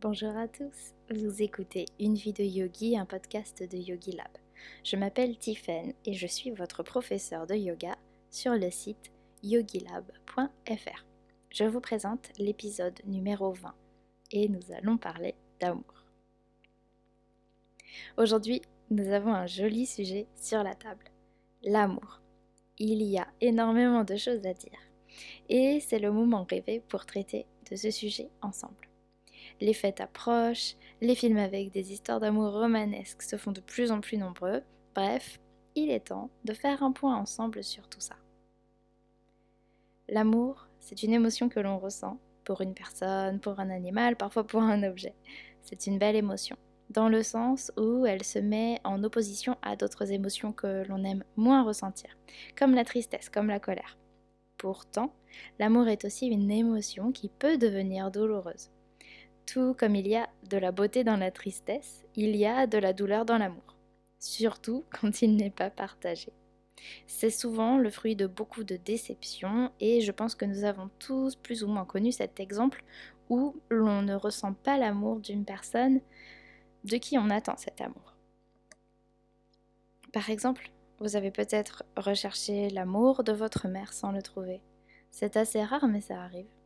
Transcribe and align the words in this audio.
Bonjour 0.00 0.36
à 0.36 0.46
tous, 0.46 0.94
vous 1.10 1.42
écoutez 1.42 1.84
Une 1.98 2.14
vie 2.14 2.32
de 2.32 2.44
yogi, 2.44 2.96
un 2.96 3.04
podcast 3.04 3.64
de 3.68 3.76
Yogi 3.76 4.12
Lab. 4.12 4.30
Je 4.84 4.94
m'appelle 4.94 5.36
Tiffen 5.36 5.92
et 6.04 6.12
je 6.12 6.26
suis 6.28 6.52
votre 6.52 6.84
professeur 6.84 7.48
de 7.48 7.56
yoga 7.56 7.98
sur 8.30 8.52
le 8.52 8.70
site 8.70 9.10
yogilab.fr. 9.42 11.04
Je 11.50 11.64
vous 11.64 11.80
présente 11.80 12.30
l'épisode 12.38 12.96
numéro 13.06 13.50
20 13.50 13.74
et 14.30 14.48
nous 14.48 14.70
allons 14.72 14.98
parler 14.98 15.34
d'amour. 15.58 16.04
Aujourd'hui, 18.16 18.62
nous 18.90 19.08
avons 19.08 19.34
un 19.34 19.48
joli 19.48 19.84
sujet 19.84 20.28
sur 20.36 20.62
la 20.62 20.76
table, 20.76 21.10
l'amour. 21.64 22.20
Il 22.78 23.02
y 23.02 23.18
a 23.18 23.26
énormément 23.40 24.04
de 24.04 24.14
choses 24.14 24.46
à 24.46 24.54
dire 24.54 24.78
et 25.48 25.80
c'est 25.80 25.98
le 25.98 26.12
moment 26.12 26.46
rêvé 26.48 26.84
pour 26.88 27.04
traiter 27.04 27.46
de 27.68 27.74
ce 27.74 27.90
sujet 27.90 28.30
ensemble. 28.42 28.87
Les 29.60 29.74
fêtes 29.74 30.00
approchent, 30.00 30.76
les 31.00 31.14
films 31.14 31.38
avec 31.38 31.72
des 31.72 31.92
histoires 31.92 32.20
d'amour 32.20 32.52
romanesques 32.52 33.22
se 33.22 33.36
font 33.36 33.52
de 33.52 33.60
plus 33.60 33.90
en 33.90 34.00
plus 34.00 34.16
nombreux, 34.16 34.62
bref, 34.94 35.40
il 35.74 35.90
est 35.90 36.08
temps 36.08 36.30
de 36.44 36.52
faire 36.52 36.82
un 36.82 36.92
point 36.92 37.16
ensemble 37.16 37.62
sur 37.64 37.88
tout 37.88 38.00
ça. 38.00 38.16
L'amour, 40.08 40.68
c'est 40.80 41.02
une 41.02 41.12
émotion 41.12 41.48
que 41.48 41.60
l'on 41.60 41.78
ressent 41.78 42.18
pour 42.44 42.60
une 42.62 42.74
personne, 42.74 43.40
pour 43.40 43.60
un 43.60 43.68
animal, 43.68 44.16
parfois 44.16 44.44
pour 44.44 44.62
un 44.62 44.82
objet. 44.82 45.14
C'est 45.62 45.86
une 45.86 45.98
belle 45.98 46.16
émotion, 46.16 46.56
dans 46.90 47.08
le 47.08 47.22
sens 47.22 47.70
où 47.76 48.06
elle 48.06 48.24
se 48.24 48.38
met 48.38 48.80
en 48.84 49.04
opposition 49.04 49.56
à 49.60 49.76
d'autres 49.76 50.12
émotions 50.12 50.52
que 50.52 50.84
l'on 50.88 51.04
aime 51.04 51.24
moins 51.36 51.62
ressentir, 51.62 52.16
comme 52.56 52.74
la 52.74 52.84
tristesse, 52.84 53.28
comme 53.28 53.48
la 53.48 53.60
colère. 53.60 53.98
Pourtant, 54.56 55.12
l'amour 55.58 55.88
est 55.88 56.04
aussi 56.04 56.26
une 56.26 56.50
émotion 56.50 57.12
qui 57.12 57.28
peut 57.28 57.58
devenir 57.58 58.10
douloureuse. 58.10 58.70
Tout 59.50 59.72
comme 59.72 59.96
il 59.96 60.06
y 60.06 60.14
a 60.14 60.28
de 60.50 60.58
la 60.58 60.72
beauté 60.72 61.04
dans 61.04 61.16
la 61.16 61.30
tristesse, 61.30 62.04
il 62.16 62.36
y 62.36 62.44
a 62.44 62.66
de 62.66 62.76
la 62.76 62.92
douleur 62.92 63.24
dans 63.24 63.38
l'amour, 63.38 63.76
surtout 64.18 64.84
quand 65.00 65.22
il 65.22 65.36
n'est 65.36 65.48
pas 65.48 65.70
partagé. 65.70 66.32
C'est 67.06 67.30
souvent 67.30 67.78
le 67.78 67.88
fruit 67.88 68.14
de 68.14 68.26
beaucoup 68.26 68.62
de 68.62 68.76
déceptions 68.76 69.72
et 69.80 70.02
je 70.02 70.12
pense 70.12 70.34
que 70.34 70.44
nous 70.44 70.64
avons 70.64 70.90
tous 70.98 71.34
plus 71.34 71.64
ou 71.64 71.68
moins 71.68 71.86
connu 71.86 72.12
cet 72.12 72.40
exemple 72.40 72.84
où 73.30 73.56
l'on 73.70 74.02
ne 74.02 74.14
ressent 74.14 74.52
pas 74.52 74.76
l'amour 74.76 75.18
d'une 75.20 75.46
personne 75.46 76.00
de 76.84 76.96
qui 76.98 77.16
on 77.16 77.30
attend 77.30 77.56
cet 77.56 77.80
amour. 77.80 78.16
Par 80.12 80.28
exemple, 80.28 80.70
vous 81.00 81.16
avez 81.16 81.30
peut-être 81.30 81.84
recherché 81.96 82.68
l'amour 82.68 83.24
de 83.24 83.32
votre 83.32 83.66
mère 83.66 83.94
sans 83.94 84.12
le 84.12 84.20
trouver. 84.20 84.60
C'est 85.10 85.38
assez 85.38 85.64
rare, 85.64 85.88
mais 85.88 86.02
ça 86.02 86.20
arrive. 86.20 86.57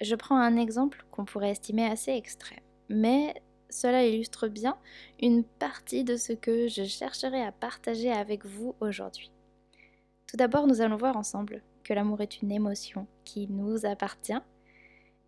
Je 0.00 0.14
prends 0.14 0.38
un 0.38 0.56
exemple 0.56 1.04
qu'on 1.10 1.24
pourrait 1.24 1.50
estimer 1.50 1.86
assez 1.86 2.12
extrême, 2.12 2.60
mais 2.88 3.34
cela 3.68 4.04
illustre 4.04 4.46
bien 4.46 4.76
une 5.20 5.42
partie 5.42 6.04
de 6.04 6.16
ce 6.16 6.32
que 6.32 6.68
je 6.68 6.84
chercherai 6.84 7.42
à 7.42 7.52
partager 7.52 8.12
avec 8.12 8.46
vous 8.46 8.76
aujourd'hui. 8.80 9.32
Tout 10.28 10.36
d'abord, 10.36 10.66
nous 10.66 10.80
allons 10.80 10.96
voir 10.96 11.16
ensemble 11.16 11.62
que 11.82 11.94
l'amour 11.94 12.20
est 12.20 12.42
une 12.42 12.52
émotion 12.52 13.06
qui 13.24 13.48
nous 13.48 13.86
appartient 13.86 14.40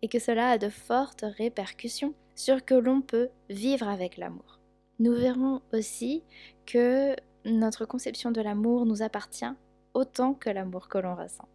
et 0.01 0.07
que 0.07 0.19
cela 0.19 0.51
a 0.51 0.57
de 0.57 0.69
fortes 0.69 1.25
répercussions 1.37 2.13
sur 2.35 2.63
que 2.63 2.73
l'on 2.73 3.01
peut 3.01 3.29
vivre 3.49 3.87
avec 3.87 4.17
l'amour. 4.17 4.59
Nous 4.99 5.13
verrons 5.13 5.61
aussi 5.73 6.23
que 6.65 7.15
notre 7.43 7.85
conception 7.85 8.31
de 8.31 8.41
l'amour 8.41 8.85
nous 8.85 9.01
appartient 9.01 9.51
autant 9.93 10.33
que 10.33 10.49
l'amour 10.49 10.87
que 10.87 10.97
l'on 10.97 11.15
ressent. 11.15 11.49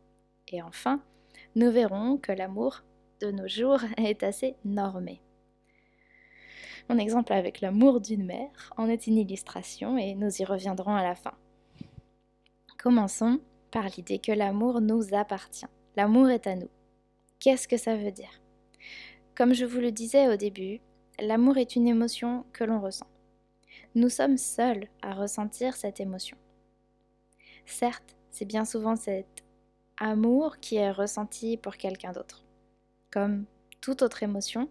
Et 0.49 0.63
enfin, 0.63 1.01
nous 1.55 1.71
verrons 1.71 2.19
que 2.19 2.33
l'amour 2.33 2.83
de 3.21 3.31
nos 3.31 3.49
jours 3.49 3.81
est 3.97 4.23
assez 4.23 4.57
normé. 4.65 5.21
Mon 6.89 6.99
exemple 6.99 7.33
avec 7.33 7.61
l'amour 7.61 8.01
d'une 8.01 8.25
mère 8.25 8.73
en 8.77 8.89
est 8.89 9.07
une 9.07 9.19
illustration 9.19 9.99
et 9.99 10.15
nous 10.15 10.41
y 10.41 10.45
reviendrons 10.45 10.95
à 10.95 11.03
la 11.03 11.15
fin. 11.15 11.35
Commençons 12.79 13.41
par 13.71 13.87
l'idée 13.97 14.19
que 14.19 14.33
l'amour 14.33 14.81
nous 14.81 15.15
appartient. 15.15 15.67
L'amour 15.97 16.31
est 16.31 16.47
à 16.47 16.55
nous. 16.55 16.71
Qu'est-ce 17.41 17.67
que 17.67 17.77
ça 17.77 17.97
veut 17.97 18.13
dire? 18.13 18.41
Comme 19.35 19.55
je 19.55 19.65
vous 19.65 19.81
le 19.81 19.91
disais 19.91 20.29
au 20.29 20.37
début, 20.37 20.81
l'amour 21.21 21.59
est 21.59 21.75
une 21.77 21.89
émotion 21.89 22.45
que 22.53 22.65
l'on 22.65 22.81
ressent 22.81 23.09
nous 23.97 24.11
sommes 24.11 24.37
seuls 24.37 24.89
à 25.01 25.15
ressentir 25.15 25.75
cette 25.75 26.01
émotion. 26.01 26.37
Certes, 27.65 28.15
c'est 28.31 28.45
bien 28.45 28.67
souvent 28.67 28.95
cet 28.95 29.43
amour 29.99 30.59
qui 30.59 30.77
est 30.77 30.91
ressenti 30.91 31.57
pour 31.57 31.79
quelqu'un 31.79 32.13
d'autre. 32.13 32.46
Comme 33.17 33.47
toute 33.81 34.03
autre 34.03 34.23
émotion, 34.25 34.69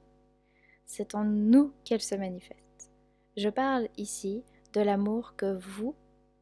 c'est 0.86 1.16
en 1.16 1.24
nous 1.24 1.74
qu'elle 1.84 2.04
se 2.04 2.14
manifeste. 2.14 2.92
Je 3.36 3.50
parle 3.50 3.90
ici 3.98 4.44
de 4.74 4.82
l'amour 4.82 5.36
que 5.36 5.58
vous 5.58 5.96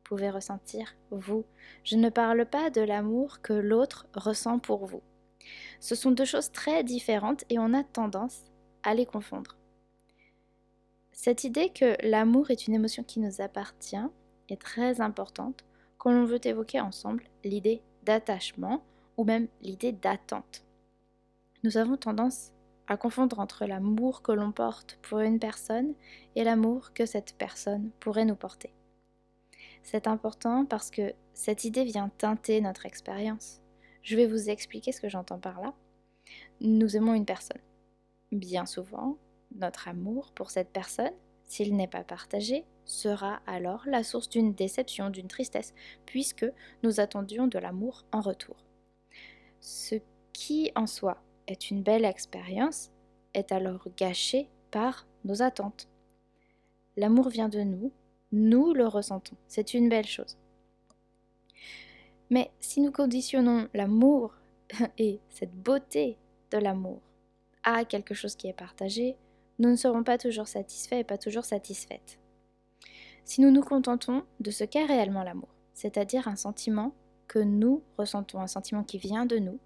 pouvez 0.04 0.30
ressentir, 0.30 0.98
vous. 1.12 1.46
Je 1.86 1.96
ne 1.96 2.10
parle 2.10 2.46
pas 2.46 2.70
de 2.70 2.82
l'amour 2.82 3.40
que 3.42 3.54
l'autre 3.54 4.06
ressent 4.14 4.60
pour 4.60 4.86
vous. 4.86 5.02
Ce 5.80 5.96
sont 5.96 6.12
deux 6.12 6.26
choses 6.26 6.52
très 6.52 6.84
différentes 6.84 7.46
et 7.50 7.58
on 7.58 7.74
a 7.74 7.86
tendance 7.86 8.52
à 8.84 8.94
les 8.96 9.06
confondre. 9.06 9.56
Cette 11.14 11.46
idée 11.46 11.70
que 11.70 11.96
l'amour 12.06 12.52
est 12.52 12.68
une 12.68 12.76
émotion 12.76 13.06
qui 13.06 13.22
nous 13.22 13.40
appartient 13.40 13.96
est 14.50 14.62
très 14.62 15.00
importante 15.00 15.64
quand 15.98 16.12
l'on 16.12 16.26
veut 16.26 16.46
évoquer 16.46 16.82
ensemble 16.82 17.24
l'idée 17.46 17.82
d'attachement 18.04 18.84
ou 19.16 19.24
même 19.24 19.48
l'idée 19.62 19.94
d'attente. 19.94 20.66
Nous 21.64 21.78
avons 21.78 21.96
tendance 21.96 22.52
à 22.88 22.98
confondre 22.98 23.40
entre 23.40 23.66
l'amour 23.66 24.22
que 24.22 24.34
l'on 24.34 24.52
porte 24.52 25.00
pour 25.02 25.20
une 25.20 25.40
personne 25.40 25.94
et 26.36 26.44
l'amour 26.44 26.92
que 26.94 27.06
cette 27.06 27.38
personne 27.38 27.90
pourrait 28.02 28.26
nous 28.26 28.36
porter. 28.36 28.74
C'est 29.82 30.08
important 30.08 30.66
parce 30.66 30.92
que 30.92 31.14
cette 31.34 31.64
idée 31.64 31.86
vient 31.86 32.10
teinter 32.18 32.60
notre 32.60 32.86
expérience. 32.86 33.62
Je 34.02 34.18
vais 34.18 34.28
vous 34.28 34.50
expliquer 34.50 34.92
ce 34.92 35.00
que 35.00 35.08
j'entends 35.08 35.40
par 35.40 35.62
là. 35.62 35.74
Nous 36.60 36.98
aimons 36.98 37.14
une 37.14 37.26
personne. 37.26 37.62
Bien 38.34 38.66
souvent, 38.66 39.18
notre 39.56 39.88
amour 39.88 40.34
pour 40.34 40.52
cette 40.52 40.72
personne, 40.72 41.14
s'il 41.46 41.78
n'est 41.78 41.88
pas 41.88 42.04
partagé, 42.04 42.66
sera 42.84 43.40
alors 43.48 43.84
la 43.86 44.04
source 44.04 44.28
d'une 44.28 44.54
déception, 44.54 45.10
d'une 45.10 45.30
tristesse, 45.30 45.74
puisque 46.06 46.46
nous 46.84 47.00
attendions 47.00 47.48
de 47.48 47.58
l'amour 47.58 48.04
en 48.12 48.20
retour. 48.20 48.58
Ce 49.62 49.96
qui 50.34 50.70
en 50.76 50.88
soi 50.88 51.24
est 51.48 51.70
une 51.70 51.84
belle 51.84 52.06
expérience 52.06 52.92
est 53.34 53.52
alors 53.52 53.88
gâché 53.98 54.50
par 54.72 55.08
nos 55.26 55.42
attentes. 55.42 55.88
L'amour 56.98 57.30
vient 57.30 57.50
de 57.50 57.62
nous, 57.62 57.92
nous 58.32 58.74
le 58.74 58.88
ressentons, 58.88 59.36
c'est 59.48 59.74
une 59.74 59.90
belle 59.90 60.06
chose. 60.06 60.38
Mais 62.30 62.52
si 62.60 62.82
nous 62.82 62.92
conditionnons 62.92 63.68
l'amour 63.74 64.34
et 64.98 65.20
cette 65.30 65.54
beauté 65.54 66.18
de 66.52 66.58
l'amour 66.58 67.00
à 67.64 67.86
quelque 67.86 68.14
chose 68.14 68.36
qui 68.36 68.48
est 68.48 68.54
partagé, 68.54 69.18
nous 69.60 69.70
ne 69.70 69.76
serons 69.76 70.04
pas 70.04 70.18
toujours 70.18 70.48
satisfaits 70.48 70.96
et 70.96 71.04
pas 71.04 71.18
toujours 71.18 71.46
satisfaites. 71.46 72.20
Si 73.26 73.42
nous 73.42 73.52
nous 73.52 73.62
contentons 73.62 74.24
de 74.40 74.52
ce 74.52 74.64
qu'est 74.64 74.86
réellement 74.86 75.24
l'amour, 75.24 75.50
c'est-à-dire 75.74 76.28
un 76.28 76.36
sentiment 76.36 76.94
que 77.28 77.40
nous 77.40 77.82
ressentons, 77.98 78.40
un 78.40 78.48
sentiment 78.48 78.84
qui 78.84 78.98
vient 78.98 79.26
de 79.26 79.38
nous, 79.38 79.60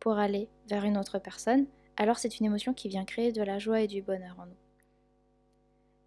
pour 0.00 0.18
aller 0.18 0.48
vers 0.68 0.84
une 0.84 0.98
autre 0.98 1.18
personne, 1.18 1.66
alors 1.96 2.18
c'est 2.18 2.40
une 2.40 2.46
émotion 2.46 2.74
qui 2.74 2.88
vient 2.88 3.04
créer 3.04 3.30
de 3.32 3.42
la 3.42 3.58
joie 3.58 3.82
et 3.82 3.86
du 3.86 4.02
bonheur 4.02 4.36
en 4.40 4.46
nous. 4.46 4.56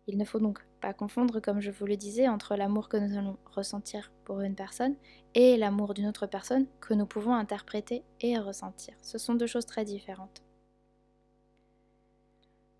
Il 0.07 0.17
ne 0.17 0.25
faut 0.25 0.39
donc 0.39 0.59
pas 0.81 0.93
confondre, 0.93 1.39
comme 1.39 1.61
je 1.61 1.71
vous 1.71 1.85
le 1.85 1.95
disais, 1.95 2.27
entre 2.27 2.55
l'amour 2.55 2.89
que 2.89 2.97
nous 2.97 3.17
allons 3.17 3.37
ressentir 3.45 4.11
pour 4.25 4.41
une 4.41 4.55
personne 4.55 4.95
et 5.33 5.55
l'amour 5.55 5.93
d'une 5.93 6.07
autre 6.07 6.27
personne 6.27 6.65
que 6.81 6.93
nous 6.93 7.05
pouvons 7.05 7.33
interpréter 7.33 8.03
et 8.19 8.37
ressentir. 8.37 8.95
Ce 9.01 9.17
sont 9.17 9.35
deux 9.35 9.47
choses 9.47 9.65
très 9.65 9.85
différentes. 9.85 10.43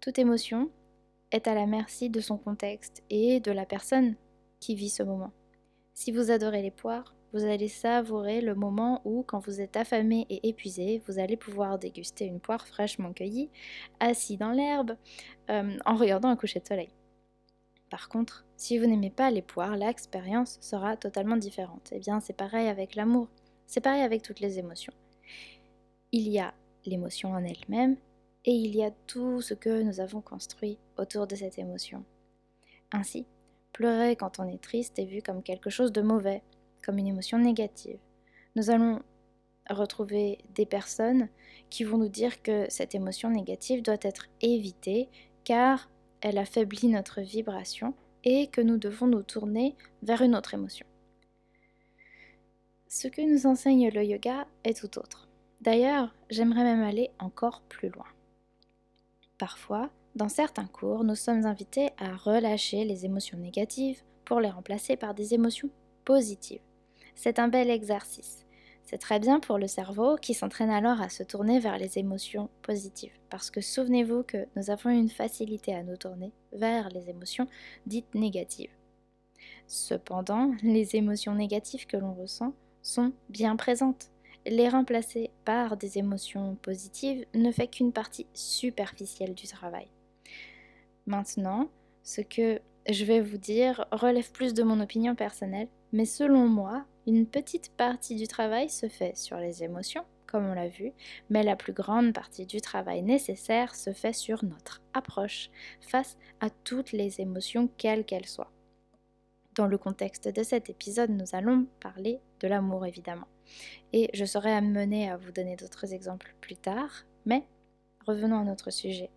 Toute 0.02 0.20
émotion 0.20 0.70
est 1.32 1.48
à 1.48 1.56
la 1.56 1.66
merci 1.66 2.10
de 2.10 2.20
son 2.20 2.38
contexte 2.38 3.04
et 3.10 3.40
de 3.40 3.52
la 3.52 3.66
personne 3.66 4.16
qui 4.60 4.76
vit 4.76 4.90
ce 4.90 5.04
moment. 5.04 5.32
Si 5.94 6.12
vous 6.12 6.30
adorez 6.30 6.62
les 6.62 6.72
poires, 6.72 7.16
vous 7.34 7.44
allez 7.46 7.68
savourer 7.68 8.42
le 8.42 8.54
moment 8.54 9.02
où, 9.06 9.24
quand 9.24 9.40
vous 9.40 9.60
êtes 9.60 9.76
affamé 9.76 10.28
et 10.30 10.48
épuisé, 10.48 11.02
vous 11.08 11.18
allez 11.18 11.36
pouvoir 11.36 11.80
déguster 11.80 12.26
une 12.26 12.40
poire 12.40 12.68
fraîchement 12.68 13.12
cueillie, 13.12 13.50
assis 14.00 14.38
dans 14.38 14.52
l'herbe, 14.52 14.96
euh, 15.50 15.78
en 15.86 15.96
regardant 15.96 16.30
un 16.30 16.36
coucher 16.36 16.60
de 16.60 16.68
soleil. 16.68 16.90
Par 17.90 18.08
contre, 18.08 18.46
si 18.56 18.78
vous 18.78 18.86
n'aimez 18.86 19.10
pas 19.10 19.32
les 19.32 19.42
poires, 19.42 19.76
l'expérience 19.76 20.58
sera 20.62 20.96
totalement 20.96 21.38
différente. 21.38 21.90
Eh 21.92 22.00
bien, 22.00 22.20
c'est 22.20 22.34
pareil 22.34 22.68
avec 22.68 22.96
l'amour, 22.96 23.28
c'est 23.66 23.82
pareil 23.82 24.02
avec 24.02 24.22
toutes 24.22 24.40
les 24.40 24.60
émotions. 24.60 24.94
Il 26.12 26.28
y 26.30 26.40
a 26.40 26.54
l'émotion 26.86 27.32
en 27.32 27.44
elle-même 27.44 27.98
et 28.46 28.52
il 28.52 28.76
y 28.76 28.84
a 28.84 28.92
tout 29.08 29.42
ce 29.42 29.56
que 29.56 29.82
nous 29.82 30.00
avons 30.00 30.22
construit 30.22 30.78
autour 30.98 31.26
de 31.26 31.36
cette 31.36 31.58
émotion. 31.58 32.04
Ainsi, 32.92 33.26
pleurer 33.72 34.16
quand 34.16 34.40
on 34.40 34.48
est 34.48 34.62
triste 34.62 35.00
est 35.00 35.06
vu 35.06 35.24
comme 35.24 35.42
quelque 35.42 35.72
chose 35.72 35.92
de 35.92 36.02
mauvais, 36.02 36.44
comme 36.84 36.98
une 36.98 37.08
émotion 37.08 37.38
négative. 37.38 38.00
Nous 38.56 38.70
allons 38.70 39.02
retrouver 39.70 40.40
des 40.56 40.66
personnes 40.66 41.30
qui 41.70 41.84
vont 41.84 41.98
nous 41.98 42.10
dire 42.10 42.42
que 42.42 42.66
cette 42.70 42.96
émotion 42.96 43.30
négative 43.30 43.82
doit 43.82 43.98
être 44.02 44.28
évitée 44.42 45.10
car 45.44 45.90
elle 46.22 46.38
affaiblit 46.38 46.88
notre 46.88 47.22
vibration 47.22 47.94
et 48.24 48.48
que 48.48 48.62
nous 48.62 48.78
devons 48.78 49.08
nous 49.08 49.24
tourner 49.24 49.76
vers 50.02 50.22
une 50.22 50.36
autre 50.36 50.54
émotion. 50.54 50.86
Ce 52.88 53.08
que 53.08 53.22
nous 53.22 53.48
enseigne 53.48 53.90
le 53.90 54.04
yoga 54.04 54.48
est 54.64 54.80
tout 54.80 55.00
autre. 55.00 55.28
D'ailleurs, 55.62 56.14
j'aimerais 56.30 56.64
même 56.64 56.84
aller 56.84 57.10
encore 57.20 57.62
plus 57.68 57.90
loin. 57.90 58.06
Parfois, 59.38 59.90
dans 60.16 60.30
certains 60.30 60.68
cours, 60.68 61.04
nous 61.04 61.16
sommes 61.16 61.46
invités 61.46 61.90
à 61.98 62.16
relâcher 62.16 62.86
les 62.86 63.06
émotions 63.06 63.38
négatives 63.38 64.02
pour 64.26 64.40
les 64.40 64.50
remplacer 64.50 64.96
par 64.96 65.14
des 65.14 65.34
émotions 65.34 65.70
positives. 66.06 66.62
C'est 67.16 67.40
un 67.40 67.48
bel 67.48 67.70
exercice. 67.70 68.46
C'est 68.86 68.98
très 68.98 69.20
bien 69.20 69.40
pour 69.40 69.58
le 69.58 69.68
cerveau 69.68 70.18
qui 70.18 70.34
s'entraîne 70.34 70.70
alors 70.70 71.02
à 71.02 71.10
se 71.10 71.24
tourner 71.24 71.60
vers 71.60 71.78
les 71.78 71.98
émotions 71.98 72.50
positives. 72.62 73.18
Parce 73.30 73.50
que 73.50 73.62
souvenez-vous 73.62 74.24
que 74.24 74.46
nous 74.56 74.70
avons 74.70 74.90
une 74.90 75.10
facilité 75.10 75.74
à 75.74 75.84
nous 75.84 75.98
tourner 75.98 76.32
vers 76.52 76.90
les 76.90 77.10
émotions 77.10 77.48
dites 77.88 78.14
négatives. 78.14 78.76
Cependant, 79.68 80.52
les 80.62 80.96
émotions 80.96 81.34
négatives 81.34 81.88
que 81.88 81.98
l'on 81.98 82.14
ressent 82.14 82.54
sont 82.82 83.14
bien 83.30 83.56
présentes. 83.56 84.10
Les 84.46 84.68
remplacer 84.68 85.32
par 85.46 85.78
des 85.78 85.98
émotions 85.98 86.56
positives 86.62 87.26
ne 87.34 87.52
fait 87.52 87.68
qu'une 87.68 87.94
partie 87.94 88.28
superficielle 88.34 89.34
du 89.34 89.48
travail. 89.48 89.88
Maintenant, 91.06 91.70
ce 92.04 92.22
que 92.22 92.60
je 92.90 93.06
vais 93.06 93.22
vous 93.22 93.38
dire 93.38 93.86
relève 93.92 94.32
plus 94.32 94.54
de 94.54 94.64
mon 94.64 94.82
opinion 94.82 95.16
personnelle, 95.16 95.70
mais 95.94 96.06
selon 96.06 96.48
moi, 96.50 96.86
une 97.06 97.26
petite 97.26 97.72
partie 97.76 98.16
du 98.16 98.28
travail 98.28 98.70
se 98.70 98.88
fait 98.88 99.16
sur 99.18 99.38
les 99.38 99.64
émotions, 99.64 100.06
comme 100.26 100.46
on 100.46 100.54
l'a 100.54 100.68
vu, 100.68 100.94
mais 101.30 101.44
la 101.44 101.56
plus 101.56 101.74
grande 101.74 102.14
partie 102.14 102.46
du 102.46 102.62
travail 102.62 103.04
nécessaire 103.04 103.76
se 103.76 103.92
fait 103.94 104.14
sur 104.14 104.44
notre 104.44 104.82
approche 104.94 105.50
face 105.82 106.18
à 106.40 106.50
toutes 106.50 106.92
les 106.92 107.22
émotions, 107.22 107.70
quelles 107.78 108.06
qu'elles 108.06 108.28
soient. 108.28 108.52
Dans 109.56 109.68
le 109.68 109.78
contexte 109.78 110.28
de 110.30 110.42
cet 110.42 110.70
épisode, 110.70 111.12
nous 111.12 111.36
allons 111.36 111.68
parler 111.80 112.20
de 112.40 112.48
l'amour 112.48 112.86
évidemment. 112.86 113.28
Et 113.92 114.10
je 114.14 114.26
serai 114.26 114.52
amenée 114.52 115.12
à 115.12 115.18
vous 115.18 115.32
donner 115.32 115.56
d'autres 115.56 115.94
exemples 115.94 116.34
plus 116.42 116.56
tard, 116.56 117.06
mais 117.26 117.46
revenons 118.08 118.40
à 118.40 118.44
notre 118.44 118.72
sujet. 118.72 119.12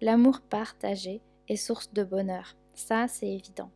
L'amour 0.00 0.40
partagé 0.40 1.20
est 1.48 1.56
source 1.56 1.92
de 1.92 2.04
bonheur, 2.04 2.54
ça 2.74 3.08
c'est 3.08 3.28
évident. 3.28 3.70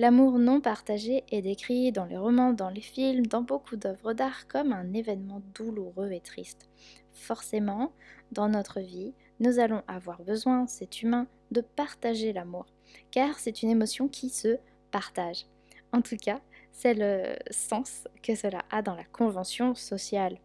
L'amour 0.00 0.38
non 0.38 0.60
partagé 0.60 1.24
est 1.32 1.42
décrit 1.42 1.90
dans 1.90 2.04
les 2.04 2.16
romans, 2.16 2.52
dans 2.52 2.70
les 2.70 2.80
films, 2.80 3.26
dans 3.26 3.42
beaucoup 3.42 3.74
d'œuvres 3.74 4.12
d'art 4.12 4.46
comme 4.46 4.72
un 4.72 4.92
événement 4.92 5.42
douloureux 5.56 6.12
et 6.12 6.20
triste. 6.20 6.68
Forcément, 7.12 7.90
dans 8.30 8.48
notre 8.48 8.78
vie, 8.78 9.12
nous 9.40 9.58
allons 9.58 9.82
avoir 9.88 10.22
besoin, 10.22 10.68
c'est 10.68 11.02
humain, 11.02 11.26
de 11.50 11.62
partager 11.62 12.32
l'amour, 12.32 12.66
car 13.10 13.40
c'est 13.40 13.64
une 13.64 13.70
émotion 13.70 14.06
qui 14.06 14.30
se 14.30 14.58
partage. 14.92 15.46
En 15.92 16.00
tout 16.00 16.16
cas, 16.16 16.40
c'est 16.70 16.94
le 16.94 17.34
sens 17.50 18.06
que 18.22 18.36
cela 18.36 18.62
a 18.70 18.82
dans 18.82 18.94
la 18.94 19.04
convention 19.04 19.74
sociale. 19.74 20.38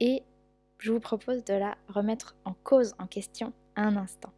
Et 0.00 0.24
je 0.78 0.90
vous 0.90 1.00
propose 1.00 1.44
de 1.44 1.54
la 1.54 1.76
remettre 1.86 2.34
en 2.44 2.54
cause, 2.64 2.96
en 2.98 3.06
question, 3.06 3.52
un 3.76 3.96
instant. 3.96 4.32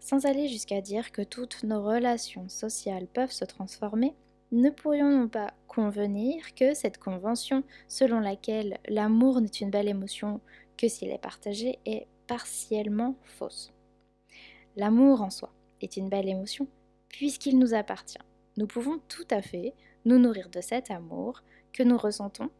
Sans 0.00 0.26
aller 0.26 0.48
jusqu'à 0.48 0.80
dire 0.80 1.12
que 1.12 1.22
toutes 1.22 1.62
nos 1.62 1.82
relations 1.82 2.48
sociales 2.48 3.06
peuvent 3.06 3.32
se 3.32 3.44
transformer, 3.44 4.14
ne 4.52 4.70
pourrions-nous 4.70 5.28
pas 5.28 5.52
convenir 5.66 6.54
que 6.54 6.74
cette 6.74 6.98
convention 6.98 7.64
selon 7.88 8.20
laquelle 8.20 8.78
l'amour 8.88 9.40
n'est 9.40 9.48
une 9.48 9.70
belle 9.70 9.88
émotion 9.88 10.40
que 10.76 10.88
s'il 10.88 11.10
est 11.10 11.18
partagé 11.18 11.78
est 11.84 12.06
partiellement 12.26 13.16
fausse 13.24 13.72
L'amour 14.76 15.22
en 15.22 15.30
soi 15.30 15.52
est 15.80 15.96
une 15.96 16.08
belle 16.08 16.28
émotion 16.28 16.68
puisqu'il 17.08 17.58
nous 17.58 17.74
appartient. 17.74 18.18
Nous 18.56 18.66
pouvons 18.66 19.00
tout 19.08 19.26
à 19.30 19.42
fait 19.42 19.74
nous 20.04 20.18
nourrir 20.18 20.48
de 20.48 20.60
cet 20.60 20.90
amour 20.90 21.42
que 21.72 21.82
nous 21.82 21.98
ressentons 21.98 22.50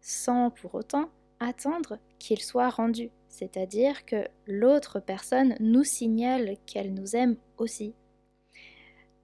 sans 0.00 0.50
pour 0.50 0.74
autant 0.74 1.10
attendre 1.40 1.98
qu'il 2.18 2.40
soit 2.40 2.70
rendu 2.70 3.10
c'est-à-dire 3.34 4.06
que 4.06 4.28
l'autre 4.46 5.00
personne 5.00 5.56
nous 5.58 5.82
signale 5.82 6.56
qu'elle 6.66 6.94
nous 6.94 7.16
aime 7.16 7.36
aussi. 7.58 7.92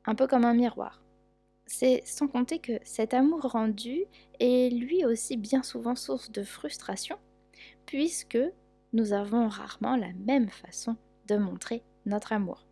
Un 0.04 0.16
peu 0.16 0.26
comme 0.26 0.44
un 0.44 0.52
miroir. 0.52 1.00
C'est 1.66 2.02
sans 2.04 2.26
compter 2.26 2.58
que 2.58 2.80
cet 2.82 3.14
amour 3.14 3.42
rendu 3.42 4.06
est 4.40 4.74
lui 4.74 5.04
aussi 5.04 5.36
bien 5.36 5.62
souvent 5.62 5.94
source 5.94 6.32
de 6.32 6.42
frustration, 6.42 7.18
puisque 7.86 8.38
nous 8.92 9.12
avons 9.12 9.46
rarement 9.46 9.94
la 9.94 10.12
même 10.26 10.48
façon 10.48 10.96
de 11.28 11.36
montrer 11.36 11.84
notre 12.04 12.32
amour. 12.32 12.66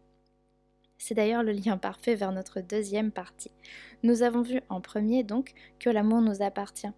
C'est 0.96 1.14
d'ailleurs 1.14 1.44
le 1.44 1.52
lien 1.52 1.78
parfait 1.78 2.16
vers 2.16 2.32
notre 2.32 2.60
deuxième 2.60 3.12
partie. 3.12 3.52
Nous 4.02 4.22
avons 4.22 4.42
vu 4.42 4.60
en 4.68 4.80
premier 4.80 5.22
donc 5.22 5.52
que 5.78 5.88
l'amour 5.88 6.20
nous 6.20 6.42
appartient 6.42 6.90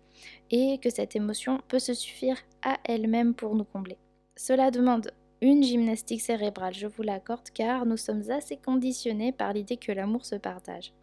et 0.51 0.79
que 0.83 0.89
cette 0.89 1.15
émotion 1.15 1.61
peut 1.69 1.79
se 1.79 1.93
suffire 1.93 2.39
à 2.63 2.79
elle-même 2.85 3.35
pour 3.35 3.55
nous 3.55 3.65
combler. 3.65 3.99
Cela 4.43 4.71
demande 4.71 5.11
une 5.43 5.63
gymnastique 5.63 6.23
cérébrale, 6.23 6.73
je 6.73 6.87
vous 6.87 7.03
l'accorde, 7.03 7.51
car 7.53 7.85
nous 7.85 7.99
sommes 7.99 8.31
assez 8.31 8.57
conditionnés 8.57 9.33
par 9.33 9.53
l'idée 9.53 9.77
que 9.77 9.93
l'amour 9.93 10.25
se 10.25 10.35
partage. 10.35 10.95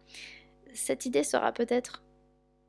Cette 0.74 1.06
idée 1.06 1.22
sera 1.22 1.52
peut-être 1.52 2.02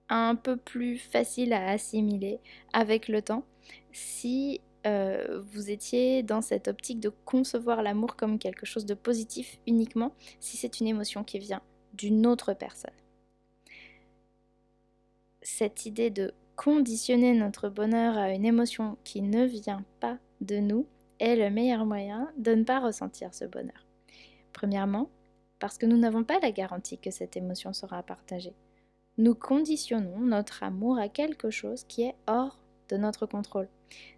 un 0.10 0.36
peu 0.36 0.58
plus 0.58 1.00
facile 1.00 1.54
à 1.54 1.70
assimiler 1.70 2.40
avec 2.72 3.08
le 3.08 3.24
temps 3.24 3.46
si 3.92 4.62
euh, 4.86 5.42
vous 5.52 5.72
étiez 5.72 6.22
dans 6.22 6.44
cette 6.44 6.68
optique 6.68 7.00
de 7.00 7.12
concevoir 7.26 7.82
l'amour 7.82 8.16
comme 8.16 8.38
quelque 8.38 8.68
chose 8.68 8.86
de 8.86 8.94
positif 8.94 9.58
uniquement 9.66 10.14
si 10.40 10.56
c'est 10.56 10.80
une 10.80 10.88
émotion 10.88 11.24
qui 11.24 11.40
vient 11.40 11.64
d'une 11.94 12.28
autre 12.28 12.54
personne. 12.54 12.94
Cette 15.42 15.88
idée 15.88 16.12
de 16.12 16.32
conditionner 16.56 17.34
notre 17.34 17.70
bonheur 17.70 18.20
à 18.20 18.30
une 18.30 18.46
émotion 18.46 19.00
qui 19.04 19.24
ne 19.24 19.46
vient 19.46 19.84
pas 20.00 20.20
de 20.42 20.58
nous 20.58 20.86
est 21.20 21.36
le 21.36 21.50
meilleur 21.50 21.86
moyen 21.86 22.32
de 22.38 22.54
ne 22.54 22.64
pas 22.64 22.80
ressentir 22.80 23.34
ce 23.34 23.46
bonheur. 23.46 23.86
Premièrement, 24.54 25.10
parce 25.60 25.78
que 25.78 25.86
nous 25.86 25.98
n'avons 25.98 26.24
pas 26.24 26.40
la 26.40 26.52
garantie 26.52 26.98
que 26.98 27.12
cette 27.12 27.36
émotion 27.36 27.74
sera 27.74 28.02
partagée. 28.04 28.56
Nous 29.18 29.36
conditionnons 29.36 30.20
notre 30.20 30.64
amour 30.64 30.98
à 30.98 31.10
quelque 31.10 31.50
chose 31.50 31.84
qui 31.84 32.04
est 32.04 32.16
hors 32.28 32.60
de 32.88 32.98
notre 32.98 33.26
contrôle. 33.26 33.68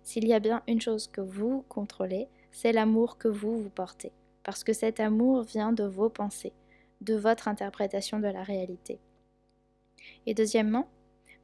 S'il 0.04 0.28
y 0.28 0.34
a 0.34 0.40
bien 0.40 0.62
une 0.68 0.82
chose 0.82 1.08
que 1.08 1.22
vous 1.22 1.64
contrôlez, 1.68 2.28
c'est 2.52 2.72
l'amour 2.72 3.18
que 3.18 3.28
vous 3.28 3.58
vous 3.58 3.70
portez, 3.70 4.12
parce 4.44 4.64
que 4.64 4.74
cet 4.74 5.00
amour 5.00 5.44
vient 5.44 5.74
de 5.74 5.84
vos 5.84 6.10
pensées, 6.10 6.54
de 7.02 7.16
votre 7.16 7.48
interprétation 7.48 8.20
de 8.20 8.28
la 8.28 8.44
réalité. 8.44 9.00
Et 10.26 10.34
deuxièmement, 10.34 10.88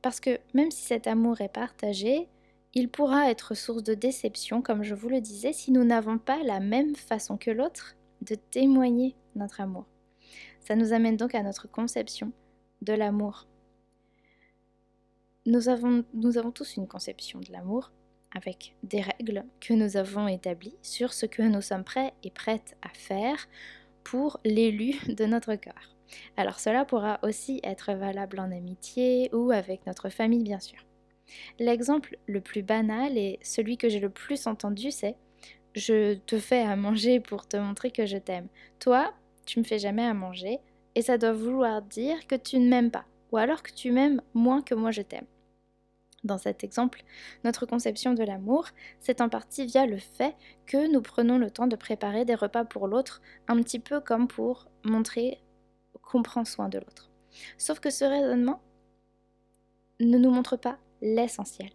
parce 0.02 0.20
que 0.20 0.40
même 0.54 0.72
si 0.72 0.84
cet 0.84 1.08
amour 1.08 1.42
est 1.42 1.52
partagé, 1.52 2.28
il 2.78 2.90
pourra 2.90 3.32
être 3.32 3.56
source 3.56 3.82
de 3.82 3.96
déception, 3.96 4.62
comme 4.62 4.84
je 4.84 4.94
vous 4.94 5.10
le 5.10 5.20
disais, 5.20 5.52
si 5.52 5.72
nous 5.72 5.84
n'avons 5.84 6.20
pas 6.20 6.44
la 6.44 6.60
même 6.60 6.96
façon 6.96 7.36
que 7.36 7.50
l'autre 7.50 7.96
de 8.22 8.36
témoigner 8.36 9.16
notre 9.36 9.62
amour. 9.62 9.88
Ça 10.60 10.76
nous 10.76 10.94
amène 10.94 11.18
donc 11.18 11.34
à 11.34 11.42
notre 11.42 11.68
conception 11.68 12.32
de 12.84 12.94
l'amour. 12.94 13.48
Nous 15.48 15.70
avons, 15.70 16.04
tous 16.54 16.78
une 16.78 16.88
conception 16.88 17.40
de 17.40 17.52
l'amour 17.52 17.92
avec 18.36 18.76
des 18.84 19.02
règles 19.02 19.44
que 19.60 19.74
nous 19.74 19.98
avons 19.98 20.28
établies 20.28 20.78
sur 20.84 21.14
ce 21.14 21.26
que 21.26 21.42
nous 21.42 21.64
sommes 21.64 21.84
prêts 21.84 22.14
et 22.24 22.30
prêtes 22.30 22.78
à 22.84 22.90
faire 22.90 23.48
pour 24.04 24.40
l'élu 24.46 24.94
de 25.08 25.26
notre 25.26 25.56
cœur. 25.56 25.96
Alors 26.36 26.60
cela 26.60 26.86
pourra 26.86 27.18
aussi 27.24 27.60
être 27.64 27.94
valable 27.94 28.40
en 28.40 28.52
amitié 28.52 29.34
ou 29.34 29.50
avec 29.50 29.88
notre 29.88 30.10
famille 30.10 30.44
bien 30.44 30.60
sûr. 30.60 30.87
L'exemple 31.60 32.18
le 32.28 32.42
plus 32.42 32.64
banal 32.64 33.18
et 33.18 33.40
celui 33.42 33.78
que 33.78 33.90
j'ai 33.90 34.00
le 34.00 34.10
plus 34.10 34.48
entendu, 34.48 34.92
c'est 34.92 35.16
je 35.76 36.16
te 36.16 36.40
fais 36.40 36.62
à 36.62 36.76
manger 36.76 37.20
pour 37.20 37.48
te 37.48 37.58
montrer 37.58 37.92
que 37.92 38.06
je 38.06 38.18
t'aime. 38.18 38.48
Toi, 38.80 39.14
tu 39.46 39.60
me 39.60 39.64
fais 39.64 39.80
jamais 39.80 40.06
à 40.06 40.14
manger 40.14 40.60
et 40.96 41.02
ça 41.02 41.18
doit 41.18 41.34
vouloir 41.34 41.82
dire 41.82 42.28
que 42.28 42.36
tu 42.36 42.60
ne 42.60 42.68
m'aimes 42.68 42.92
pas 42.92 43.06
ou 43.32 43.38
alors 43.38 43.62
que 43.62 43.72
tu 43.72 43.92
m'aimes 43.92 44.22
moins 44.34 44.62
que 44.62 44.76
moi 44.76 44.92
je 44.92 45.02
t'aime. 45.02 45.26
Dans 46.24 46.38
cet 46.38 46.64
exemple, 46.64 47.04
notre 47.44 47.66
conception 47.66 48.14
de 48.14 48.24
l'amour, 48.24 48.68
c'est 49.00 49.22
en 49.22 49.30
partie 49.30 49.66
via 49.66 49.86
le 49.86 49.98
fait 49.98 50.36
que 50.66 50.92
nous 50.92 51.02
prenons 51.02 51.38
le 51.38 51.52
temps 51.52 51.68
de 51.68 51.76
préparer 51.76 52.26
des 52.26 52.36
repas 52.36 52.66
pour 52.66 52.88
l'autre, 52.88 53.22
un 53.48 53.62
petit 53.62 53.80
peu 53.80 54.00
comme 54.00 54.28
pour 54.28 54.68
montrer 54.84 55.40
qu'on 56.02 56.24
prend 56.24 56.44
soin 56.44 56.70
de 56.70 56.80
l'autre. 56.80 57.12
Sauf 57.58 57.80
que 57.80 57.90
ce 57.90 58.04
raisonnement 58.04 58.62
ne 60.00 60.18
nous 60.18 60.32
montre 60.32 60.58
pas 60.58 60.80
l'essentiel. 61.02 61.70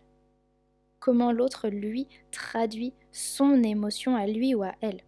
Comment 1.00 1.32
l'autre, 1.32 1.68
lui, 1.68 2.06
traduit 2.30 2.94
son 3.10 3.62
émotion 3.62 4.16
à 4.16 4.26
lui 4.26 4.54
ou 4.54 4.62
à 4.62 4.72
elle. 4.80 5.00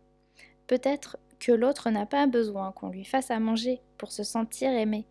Peut-être 0.67 1.19
que 1.39 1.53
l'autre 1.53 1.91
n'a 1.91 2.07
pas 2.07 2.27
besoin 2.27 2.73
qu'on 2.73 2.89
lui 2.89 3.05
fasse 3.05 3.31
à 3.31 3.39
manger 3.39 3.81
pour 3.99 4.11
se 4.13 4.23
sentir 4.23 4.71
aimé. 4.71 5.07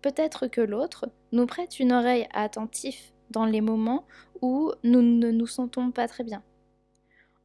Peut-être 0.00 0.46
que 0.46 0.60
l'autre 0.60 1.10
nous 1.32 1.46
prête 1.46 1.80
une 1.80 1.92
oreille 1.92 2.28
attentive 2.32 2.98
dans 3.30 3.44
les 3.44 3.60
moments 3.60 4.06
où 4.40 4.72
nous 4.84 5.02
ne 5.02 5.30
nous 5.30 5.46
sentons 5.46 5.90
pas 5.90 6.08
très 6.08 6.24
bien. 6.24 6.42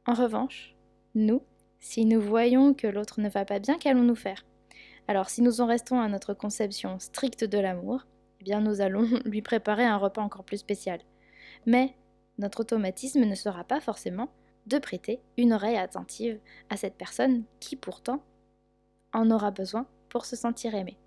En 0.06 0.14
revanche, 0.14 0.74
nous, 1.14 1.42
Si 1.84 2.04
nous 2.04 2.20
voyons 2.20 2.74
que 2.74 2.86
l'autre 2.86 3.20
ne 3.20 3.28
va 3.28 3.44
pas 3.44 3.58
bien, 3.58 3.76
qu'allons-nous 3.76 4.14
faire? 4.14 4.46
Alors 5.08 5.28
si 5.28 5.42
nous 5.42 5.60
en 5.60 5.66
restons 5.66 6.00
à 6.00 6.06
notre 6.08 6.32
conception 6.32 7.00
stricte 7.00 7.42
de 7.42 7.58
l'amour, 7.58 8.06
nous 8.46 8.80
allons 8.80 9.08
lui 9.24 9.42
préparer 9.42 9.84
un 9.84 9.96
repas 9.96 10.22
encore 10.22 10.44
plus 10.44 10.58
spécial. 10.58 11.00
Mais 11.66 11.94
notre 12.38 12.60
automatisme 12.60 13.24
ne 13.24 13.34
sera 13.34 13.64
pas 13.64 13.80
forcément 13.80 14.28
de 14.66 14.78
prêter 14.78 15.20
une 15.36 15.52
oreille 15.52 15.76
attentive 15.76 16.38
à 16.70 16.76
cette 16.76 16.96
personne 16.96 17.44
qui 17.60 17.76
pourtant 17.76 18.22
en 19.12 19.30
aura 19.30 19.50
besoin 19.50 19.86
pour 20.08 20.24
se 20.24 20.36
sentir 20.36 20.74
aimé. 20.74 20.98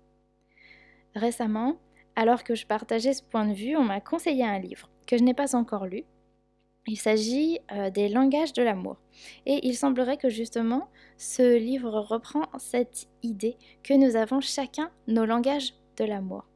Récemment, 1.14 1.76
alors 2.14 2.44
que 2.44 2.54
je 2.54 2.66
partageais 2.66 3.14
ce 3.14 3.22
point 3.22 3.46
de 3.46 3.54
vue, 3.54 3.76
on 3.76 3.84
m'a 3.84 4.00
conseillé 4.00 4.44
un 4.44 4.58
livre 4.58 4.90
que 5.06 5.16
je 5.16 5.22
n'ai 5.22 5.34
pas 5.34 5.56
encore 5.56 5.86
lu. 5.86 6.04
Il 6.86 6.96
s'agit 6.96 7.58
euh, 7.72 7.90
des 7.90 8.08
langages 8.08 8.52
de 8.52 8.62
l'amour. 8.62 8.96
Et 9.44 9.66
il 9.66 9.76
semblerait 9.76 10.18
que 10.18 10.28
justement, 10.28 10.88
ce 11.16 11.56
livre 11.56 11.98
reprend 12.00 12.44
cette 12.58 13.08
idée 13.22 13.56
que 13.82 13.94
nous 13.94 14.14
avons 14.14 14.40
chacun 14.40 14.90
nos 15.08 15.24
langages 15.24 15.74
de 15.96 16.04
l'amour. 16.04 16.46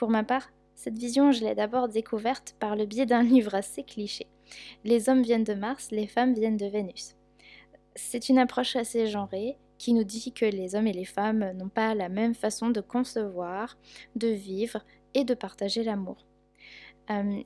Pour 0.00 0.08
ma 0.08 0.24
part, 0.24 0.50
cette 0.76 0.96
vision, 0.96 1.30
je 1.30 1.44
l'ai 1.44 1.54
d'abord 1.54 1.86
découverte 1.86 2.56
par 2.58 2.74
le 2.74 2.86
biais 2.86 3.04
d'un 3.04 3.22
livre 3.34 3.54
assez 3.54 3.82
cliché. 3.82 4.26
Les 4.82 5.10
hommes 5.10 5.20
viennent 5.20 5.44
de 5.44 5.52
Mars, 5.52 5.90
les 5.90 6.06
femmes 6.06 6.32
viennent 6.32 6.56
de 6.56 6.64
Vénus. 6.64 7.16
C'est 7.96 8.30
une 8.30 8.38
approche 8.38 8.76
assez 8.76 9.06
genrée 9.08 9.58
qui 9.76 9.92
nous 9.92 10.04
dit 10.04 10.32
que 10.32 10.46
les 10.46 10.74
hommes 10.74 10.86
et 10.86 10.94
les 10.94 11.04
femmes 11.04 11.52
n'ont 11.52 11.68
pas 11.68 11.94
la 11.94 12.08
même 12.08 12.32
façon 12.32 12.70
de 12.70 12.80
concevoir, 12.80 13.76
de 14.16 14.28
vivre 14.28 14.86
et 15.12 15.24
de 15.24 15.34
partager 15.34 15.84
l'amour. 15.84 16.26
Euh, 17.10 17.42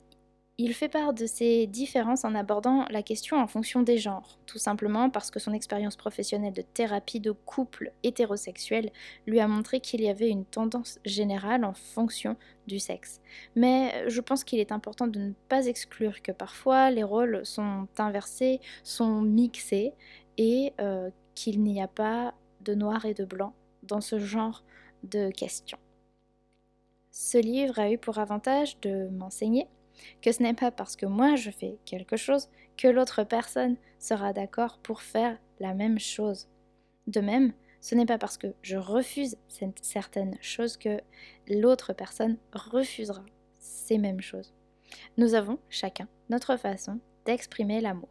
il 0.57 0.73
fait 0.73 0.87
part 0.87 1.13
de 1.13 1.25
ces 1.25 1.67
différences 1.67 2.23
en 2.23 2.33
abordant 2.33 2.85
la 2.89 3.03
question 3.03 3.37
en 3.37 3.47
fonction 3.47 3.81
des 3.81 3.97
genres, 3.97 4.39
tout 4.45 4.57
simplement 4.57 5.09
parce 5.09 5.29
que 5.29 5.39
son 5.39 5.51
expérience 5.51 5.97
professionnelle 5.97 6.53
de 6.53 6.61
thérapie 6.61 7.19
de 7.19 7.31
couple 7.31 7.91
hétérosexuel 8.03 8.91
lui 9.27 9.41
a 9.41 9.49
montré 9.49 9.81
qu'il 9.81 10.01
y 10.01 10.07
avait 10.07 10.29
une 10.29 10.45
tendance 10.45 10.99
générale 11.03 11.65
en 11.65 11.73
fonction 11.73 12.37
du 12.67 12.79
sexe. 12.79 13.19
Mais 13.55 14.09
je 14.09 14.21
pense 14.21 14.45
qu'il 14.45 14.59
est 14.59 14.71
important 14.71 15.07
de 15.07 15.19
ne 15.19 15.33
pas 15.49 15.65
exclure 15.65 16.21
que 16.21 16.31
parfois 16.31 16.89
les 16.89 17.03
rôles 17.03 17.45
sont 17.45 17.87
inversés, 17.97 18.61
sont 18.83 19.21
mixés, 19.21 19.93
et 20.37 20.73
euh, 20.81 21.09
qu'il 21.33 21.63
n'y 21.63 21.81
a 21.81 21.87
pas 21.87 22.33
de 22.61 22.73
noir 22.73 23.05
et 23.05 23.13
de 23.13 23.25
blanc 23.25 23.53
dans 23.83 24.01
ce 24.01 24.19
genre 24.19 24.63
de 25.03 25.29
questions. 25.31 25.77
Ce 27.11 27.37
livre 27.37 27.79
a 27.79 27.91
eu 27.91 27.97
pour 27.97 28.17
avantage 28.17 28.79
de 28.81 29.07
m'enseigner 29.09 29.67
que 30.21 30.31
ce 30.31 30.43
n'est 30.43 30.53
pas 30.53 30.71
parce 30.71 30.95
que 30.95 31.05
moi 31.05 31.35
je 31.35 31.51
fais 31.51 31.77
quelque 31.85 32.17
chose 32.17 32.49
que 32.77 32.87
l'autre 32.87 33.23
personne 33.23 33.77
sera 33.99 34.33
d'accord 34.33 34.79
pour 34.79 35.01
faire 35.01 35.37
la 35.59 35.73
même 35.73 35.99
chose. 35.99 36.47
De 37.07 37.21
même, 37.21 37.53
ce 37.81 37.95
n'est 37.95 38.05
pas 38.05 38.17
parce 38.17 38.37
que 38.37 38.53
je 38.61 38.77
refuse 38.77 39.37
certaines 39.81 40.37
choses 40.41 40.77
que 40.77 40.99
l'autre 41.47 41.93
personne 41.93 42.37
refusera 42.51 43.23
ces 43.59 43.97
mêmes 43.97 44.21
choses. 44.21 44.53
Nous 45.17 45.33
avons 45.33 45.59
chacun 45.69 46.07
notre 46.29 46.57
façon 46.57 46.99
d'exprimer 47.25 47.81
l'amour. 47.81 48.09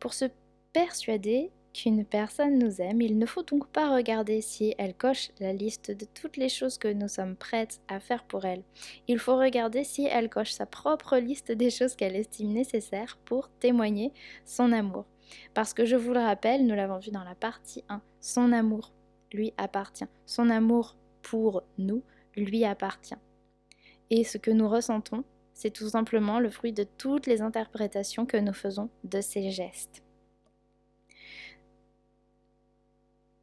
Pour 0.00 0.14
se 0.14 0.26
persuader 0.72 1.50
qu'une 1.72 2.04
personne 2.04 2.58
nous 2.58 2.80
aime, 2.80 3.00
il 3.00 3.18
ne 3.18 3.26
faut 3.26 3.42
donc 3.42 3.66
pas 3.68 3.94
regarder 3.94 4.40
si 4.40 4.74
elle 4.78 4.94
coche 4.94 5.30
la 5.40 5.52
liste 5.52 5.90
de 5.90 6.06
toutes 6.14 6.36
les 6.36 6.48
choses 6.48 6.78
que 6.78 6.92
nous 6.92 7.08
sommes 7.08 7.36
prêtes 7.36 7.80
à 7.88 8.00
faire 8.00 8.24
pour 8.24 8.44
elle. 8.44 8.62
Il 9.08 9.18
faut 9.18 9.36
regarder 9.36 9.84
si 9.84 10.04
elle 10.06 10.28
coche 10.28 10.52
sa 10.52 10.66
propre 10.66 11.18
liste 11.18 11.52
des 11.52 11.70
choses 11.70 11.96
qu'elle 11.96 12.16
estime 12.16 12.52
nécessaires 12.52 13.18
pour 13.24 13.48
témoigner 13.60 14.12
son 14.44 14.72
amour. 14.72 15.06
Parce 15.54 15.72
que 15.72 15.86
je 15.86 15.96
vous 15.96 16.12
le 16.12 16.20
rappelle, 16.20 16.66
nous 16.66 16.74
l'avons 16.74 16.98
vu 16.98 17.10
dans 17.10 17.24
la 17.24 17.34
partie 17.34 17.84
1, 17.88 18.02
son 18.20 18.52
amour 18.52 18.92
lui 19.32 19.52
appartient. 19.56 20.08
Son 20.26 20.50
amour 20.50 20.96
pour 21.22 21.62
nous 21.78 22.02
lui 22.36 22.64
appartient. 22.64 23.16
Et 24.10 24.24
ce 24.24 24.38
que 24.38 24.50
nous 24.50 24.68
ressentons, 24.68 25.24
c'est 25.54 25.70
tout 25.70 25.88
simplement 25.88 26.40
le 26.40 26.50
fruit 26.50 26.72
de 26.72 26.84
toutes 26.84 27.26
les 27.26 27.40
interprétations 27.40 28.26
que 28.26 28.36
nous 28.36 28.52
faisons 28.52 28.90
de 29.04 29.20
ces 29.20 29.50
gestes. 29.50 30.02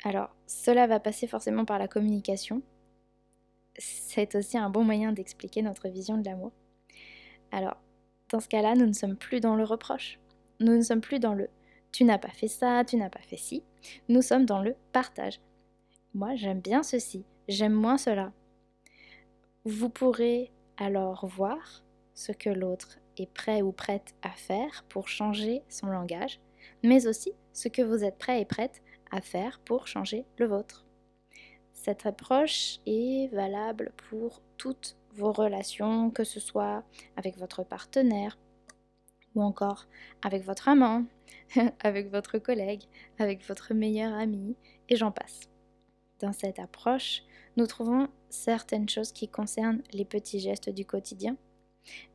Alors, 0.03 0.35
cela 0.47 0.87
va 0.87 0.99
passer 0.99 1.27
forcément 1.27 1.65
par 1.65 1.79
la 1.79 1.87
communication. 1.87 2.61
C'est 3.77 4.35
aussi 4.35 4.57
un 4.57 4.69
bon 4.69 4.83
moyen 4.83 5.11
d'expliquer 5.11 5.61
notre 5.61 5.89
vision 5.89 6.17
de 6.17 6.25
l'amour. 6.25 6.51
Alors, 7.51 7.77
dans 8.29 8.39
ce 8.39 8.47
cas-là, 8.47 8.75
nous 8.75 8.85
ne 8.85 8.93
sommes 8.93 9.17
plus 9.17 9.39
dans 9.39 9.55
le 9.55 9.63
reproche. 9.63 10.19
Nous 10.59 10.75
ne 10.75 10.81
sommes 10.81 11.01
plus 11.01 11.19
dans 11.19 11.33
le 11.33 11.49
tu 11.91 12.03
n'as 12.03 12.17
pas 12.17 12.29
fait 12.29 12.47
ça, 12.47 12.83
tu 12.85 12.97
n'as 12.97 13.09
pas 13.09 13.21
fait 13.21 13.37
ci. 13.37 13.63
Nous 14.07 14.21
sommes 14.21 14.45
dans 14.45 14.61
le 14.61 14.75
partage. 14.91 15.39
Moi, 16.13 16.35
j'aime 16.35 16.59
bien 16.59 16.83
ceci, 16.83 17.25
j'aime 17.47 17.73
moins 17.73 17.97
cela. 17.97 18.31
Vous 19.65 19.89
pourrez 19.89 20.51
alors 20.77 21.25
voir 21.27 21.83
ce 22.13 22.31
que 22.31 22.49
l'autre 22.49 22.99
est 23.17 23.31
prêt 23.31 23.61
ou 23.61 23.71
prête 23.71 24.13
à 24.21 24.29
faire 24.29 24.85
pour 24.89 25.07
changer 25.07 25.61
son 25.67 25.87
langage, 25.87 26.39
mais 26.83 27.07
aussi 27.07 27.33
ce 27.53 27.67
que 27.67 27.81
vous 27.81 28.03
êtes 28.03 28.17
prêt 28.17 28.41
et 28.41 28.45
prête 28.45 28.81
à 29.11 29.21
faire 29.21 29.59
pour 29.59 29.87
changer 29.87 30.25
le 30.37 30.47
vôtre. 30.47 30.85
Cette 31.73 32.05
approche 32.05 32.79
est 32.85 33.33
valable 33.33 33.91
pour 34.09 34.41
toutes 34.57 34.97
vos 35.13 35.31
relations, 35.31 36.11
que 36.11 36.23
ce 36.23 36.39
soit 36.39 36.83
avec 37.15 37.37
votre 37.37 37.63
partenaire 37.63 38.37
ou 39.35 39.41
encore 39.41 39.85
avec 40.21 40.43
votre 40.43 40.67
amant, 40.67 41.05
avec 41.79 42.11
votre 42.11 42.37
collègue, 42.37 42.83
avec 43.17 43.45
votre 43.47 43.73
meilleur 43.73 44.13
ami, 44.13 44.55
et 44.89 44.95
j'en 44.95 45.11
passe. 45.11 45.49
Dans 46.19 46.33
cette 46.33 46.59
approche, 46.59 47.23
nous 47.55 47.67
trouvons 47.67 48.09
certaines 48.29 48.89
choses 48.89 49.11
qui 49.11 49.27
concernent 49.27 49.81
les 49.93 50.05
petits 50.05 50.39
gestes 50.39 50.69
du 50.69 50.85
quotidien, 50.85 51.37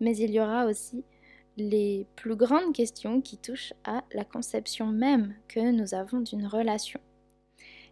mais 0.00 0.16
il 0.16 0.30
y 0.30 0.40
aura 0.40 0.66
aussi 0.66 1.04
les 1.56 2.06
plus 2.16 2.36
grandes 2.36 2.74
questions 2.74 3.20
qui 3.20 3.38
touchent 3.38 3.74
à 3.84 4.04
la 4.12 4.24
conception 4.24 4.86
même 4.86 5.34
que 5.48 5.70
nous 5.70 5.94
avons 5.94 6.20
d'une 6.20 6.46
relation. 6.46 7.00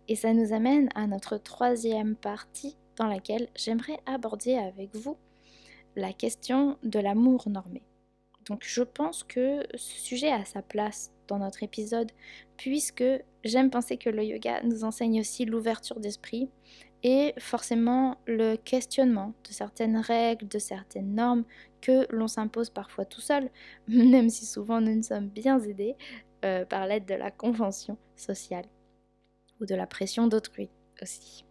Et 0.08 0.16
ça 0.16 0.32
nous 0.32 0.52
amène 0.52 0.88
à 0.94 1.06
notre 1.06 1.36
troisième 1.36 2.16
partie 2.16 2.76
dans 2.96 3.06
laquelle 3.06 3.48
j'aimerais 3.56 4.00
aborder 4.06 4.54
avec 4.54 4.94
vous 4.94 5.16
la 5.96 6.12
question 6.12 6.76
de 6.82 6.98
l'amour 6.98 7.48
normé. 7.48 7.82
Donc 8.46 8.64
je 8.64 8.82
pense 8.82 9.22
que 9.22 9.64
ce 9.74 10.00
sujet 10.00 10.32
a 10.32 10.44
sa 10.44 10.62
place 10.62 11.12
dans 11.28 11.38
notre 11.38 11.62
épisode 11.62 12.10
puisque 12.56 13.04
j'aime 13.44 13.70
penser 13.70 13.96
que 13.96 14.10
le 14.10 14.24
yoga 14.24 14.62
nous 14.64 14.84
enseigne 14.84 15.20
aussi 15.20 15.44
l'ouverture 15.44 16.00
d'esprit 16.00 16.50
et 17.02 17.34
forcément 17.38 18.16
le 18.26 18.56
questionnement 18.56 19.34
de 19.44 19.52
certaines 19.52 19.96
règles, 19.96 20.46
de 20.48 20.58
certaines 20.58 21.14
normes 21.14 21.44
que 21.80 22.06
l'on 22.14 22.28
s'impose 22.28 22.70
parfois 22.70 23.04
tout 23.04 23.20
seul, 23.20 23.50
même 23.88 24.30
si 24.30 24.46
souvent 24.46 24.80
nous 24.80 24.94
ne 24.94 25.02
sommes 25.02 25.28
bien 25.28 25.60
aidés 25.60 25.96
euh, 26.44 26.64
par 26.64 26.86
l'aide 26.86 27.06
de 27.06 27.14
la 27.14 27.30
convention 27.30 27.96
sociale 28.16 28.66
ou 29.60 29.66
de 29.66 29.74
la 29.74 29.86
pression 29.86 30.26
d'autrui 30.26 30.70
aussi. 31.02 31.44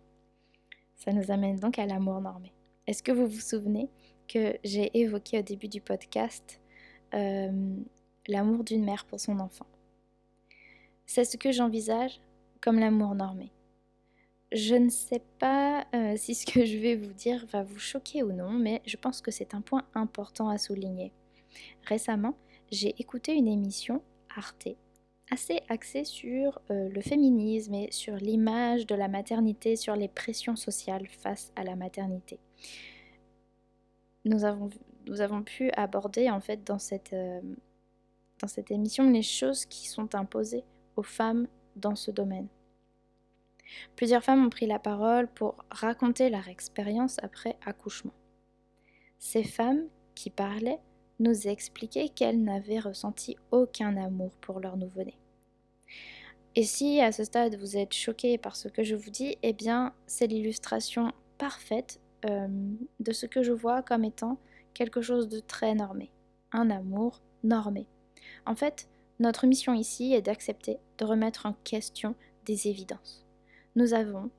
Ça 0.96 1.12
nous 1.12 1.32
amène 1.32 1.58
donc 1.60 1.80
à 1.80 1.86
l'amour 1.86 2.22
normé. 2.22 2.54
Est-ce 2.88 3.04
que 3.04 3.12
vous 3.12 3.28
vous 3.28 3.40
souvenez 3.40 3.90
que 4.28 4.56
j'ai 4.64 4.98
évoqué 4.98 5.40
au 5.40 5.42
début 5.42 5.68
du 5.68 5.82
podcast 5.82 6.62
euh, 7.14 7.76
l'amour 8.28 8.64
d'une 8.64 8.86
mère 8.86 9.06
pour 9.06 9.20
son 9.20 9.40
enfant? 9.40 9.66
C'est 11.06 11.26
ce 11.26 11.38
que 11.38 11.52
j'envisage 11.52 12.22
comme 12.62 12.80
l'amour 12.80 13.16
normé. 13.16 13.52
Je 14.52 14.76
ne 14.76 14.90
sais 14.90 15.22
pas 15.40 15.86
euh, 15.96 16.16
si 16.18 16.36
ce 16.36 16.46
que 16.46 16.66
je 16.66 16.78
vais 16.78 16.96
vous 16.96 17.14
dire 17.14 17.46
va 17.48 17.64
vous 17.64 17.80
choquer 17.80 18.22
ou 18.22 18.34
non, 18.34 18.52
mais 18.52 18.82
je 18.86 18.98
pense 18.98 19.22
que 19.22 19.32
c'est 19.32 19.54
un 19.54 19.62
point 19.62 19.84
important 19.96 20.50
à 20.50 20.58
souligner. 20.58 21.14
Récemment, 21.86 22.36
j'ai 22.70 22.94
écouté 23.00 23.34
une 23.34 23.48
émission 23.48 24.02
Arte 24.36 24.70
assez 25.32 25.62
axée 25.70 26.04
sur 26.04 26.60
euh, 26.70 26.90
le 26.90 27.02
féminisme 27.02 27.74
et 27.74 27.92
sur 27.92 28.16
l'image 28.18 28.86
de 28.86 28.96
la 28.96 29.08
maternité, 29.08 29.78
sur 29.78 29.96
les 29.96 30.10
pressions 30.10 30.58
sociales 30.58 31.08
face 31.08 31.54
à 31.56 31.64
la 31.64 31.78
maternité. 31.78 32.38
Nous 34.26 34.44
avons, 34.44 35.44
pu 35.44 35.72
aborder 35.72 36.30
en 36.30 36.42
fait 36.42 36.70
euh, 37.14 37.42
dans 38.40 38.48
cette 38.48 38.72
émission 38.72 39.10
les 39.10 39.24
choses 39.24 39.66
qui 39.66 39.88
sont 39.88 40.14
imposées 40.14 40.64
aux 40.98 41.04
femmes 41.04 41.48
dans 41.78 41.96
ce 41.96 42.12
domaine. 42.12 42.48
Plusieurs 43.96 44.24
femmes 44.24 44.46
ont 44.46 44.50
pris 44.50 44.68
la 44.68 44.80
parole 44.80 45.28
pour 45.28 45.56
raconter 45.70 46.30
leur 46.30 46.48
expérience 46.48 47.18
après 47.24 47.58
accouchement. 47.66 48.14
Ces 49.20 49.44
femmes 49.44 49.84
qui 50.16 50.30
parlaient 50.30 50.80
nous 51.20 51.48
expliquaient 51.48 52.10
qu'elles 52.10 52.44
n'avaient 52.44 52.80
ressenti 52.80 53.38
aucun 53.52 53.96
amour 53.98 54.32
pour 54.42 54.60
leur 54.60 54.78
nouveau-né. 54.78 55.18
Et 56.56 56.64
si 56.64 57.00
à 57.00 57.12
ce 57.12 57.24
stade 57.24 57.56
vous 57.56 57.78
êtes 57.78 57.94
choqué 57.94 58.38
par 58.38 58.56
ce 58.56 58.68
que 58.68 58.84
je 58.84 58.96
vous 58.96 59.12
dis, 59.12 59.38
eh 59.44 59.54
bien 59.54 59.94
c'est 60.08 60.28
l'illustration 60.28 61.12
parfaite 61.38 62.02
euh, 62.26 62.48
de 63.00 63.12
ce 63.12 63.26
que 63.26 63.44
je 63.44 63.52
vois 63.52 63.82
comme 63.82 64.04
étant 64.04 64.38
quelque 64.74 65.02
chose 65.02 65.30
de 65.30 65.40
très 65.40 65.76
normé, 65.76 66.12
un 66.52 66.70
amour 66.70 67.22
normé. 67.44 67.88
En 68.46 68.56
fait, 68.56 68.88
Notre 69.22 69.46
mission 69.46 69.76
ici 69.76 70.16
est 70.16 70.24
d'accepter 70.24 70.80
de 70.98 71.06
remettre 71.06 71.46
en 71.46 71.54
question 71.64 72.16
des 72.48 72.68
évidences. 72.68 73.24
Nous 73.76 73.94
avons 73.94 74.30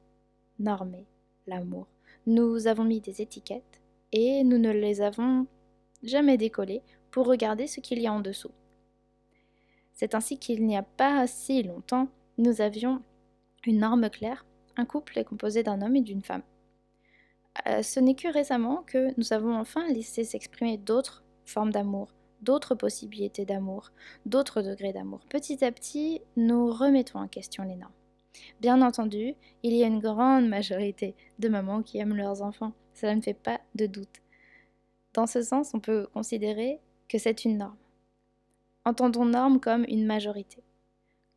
normé 0.58 1.06
l'amour. 1.46 1.86
Nous 2.26 2.66
avons 2.66 2.84
mis 2.84 3.00
des 3.00 3.22
étiquettes 3.22 3.80
et 4.12 4.44
nous 4.44 4.58
ne 4.58 4.70
les 4.70 5.00
avons 5.00 5.46
jamais 6.02 6.36
décollées 6.36 6.82
pour 7.10 7.26
regarder 7.26 7.66
ce 7.66 7.80
qu'il 7.80 8.00
y 8.00 8.06
a 8.06 8.12
en 8.12 8.20
dessous. 8.20 8.50
C'est 9.94 10.14
ainsi 10.14 10.38
qu'il 10.38 10.66
n'y 10.66 10.76
a 10.76 10.82
pas 10.82 11.26
si 11.26 11.62
longtemps, 11.62 12.08
nous 12.38 12.60
avions 12.60 13.02
une 13.64 13.78
norme 13.78 14.10
claire. 14.10 14.44
Un 14.76 14.84
couple 14.84 15.18
est 15.18 15.24
composé 15.24 15.62
d'un 15.62 15.80
homme 15.82 15.96
et 15.96 16.00
d'une 16.00 16.22
femme. 16.22 16.42
Euh, 17.66 17.82
ce 17.82 18.00
n'est 18.00 18.14
que 18.14 18.28
récemment 18.28 18.82
que 18.86 19.08
nous 19.18 19.32
avons 19.32 19.54
enfin 19.54 19.86
laissé 19.88 20.24
s'exprimer 20.24 20.78
d'autres 20.78 21.22
formes 21.44 21.70
d'amour, 21.70 22.08
d'autres 22.40 22.74
possibilités 22.74 23.44
d'amour, 23.44 23.92
d'autres 24.26 24.62
degrés 24.62 24.92
d'amour. 24.92 25.20
Petit 25.28 25.64
à 25.64 25.70
petit, 25.70 26.20
nous 26.36 26.70
remettons 26.72 27.18
en 27.18 27.28
question 27.28 27.62
les 27.64 27.76
normes. 27.76 27.92
Bien 28.60 28.82
entendu, 28.82 29.34
il 29.62 29.74
y 29.74 29.84
a 29.84 29.86
une 29.86 30.00
grande 30.00 30.48
majorité 30.48 31.14
de 31.38 31.48
mamans 31.48 31.82
qui 31.82 31.98
aiment 31.98 32.16
leurs 32.16 32.42
enfants, 32.42 32.72
cela 32.94 33.14
ne 33.14 33.20
fait 33.20 33.34
pas 33.34 33.60
de 33.74 33.86
doute. 33.86 34.22
Dans 35.14 35.26
ce 35.26 35.42
sens, 35.42 35.72
on 35.74 35.80
peut 35.80 36.06
considérer 36.14 36.80
que 37.08 37.18
c'est 37.18 37.44
une 37.44 37.58
norme. 37.58 37.76
Entendons 38.84 39.24
norme 39.24 39.60
comme 39.60 39.84
une 39.88 40.06
majorité. 40.06 40.62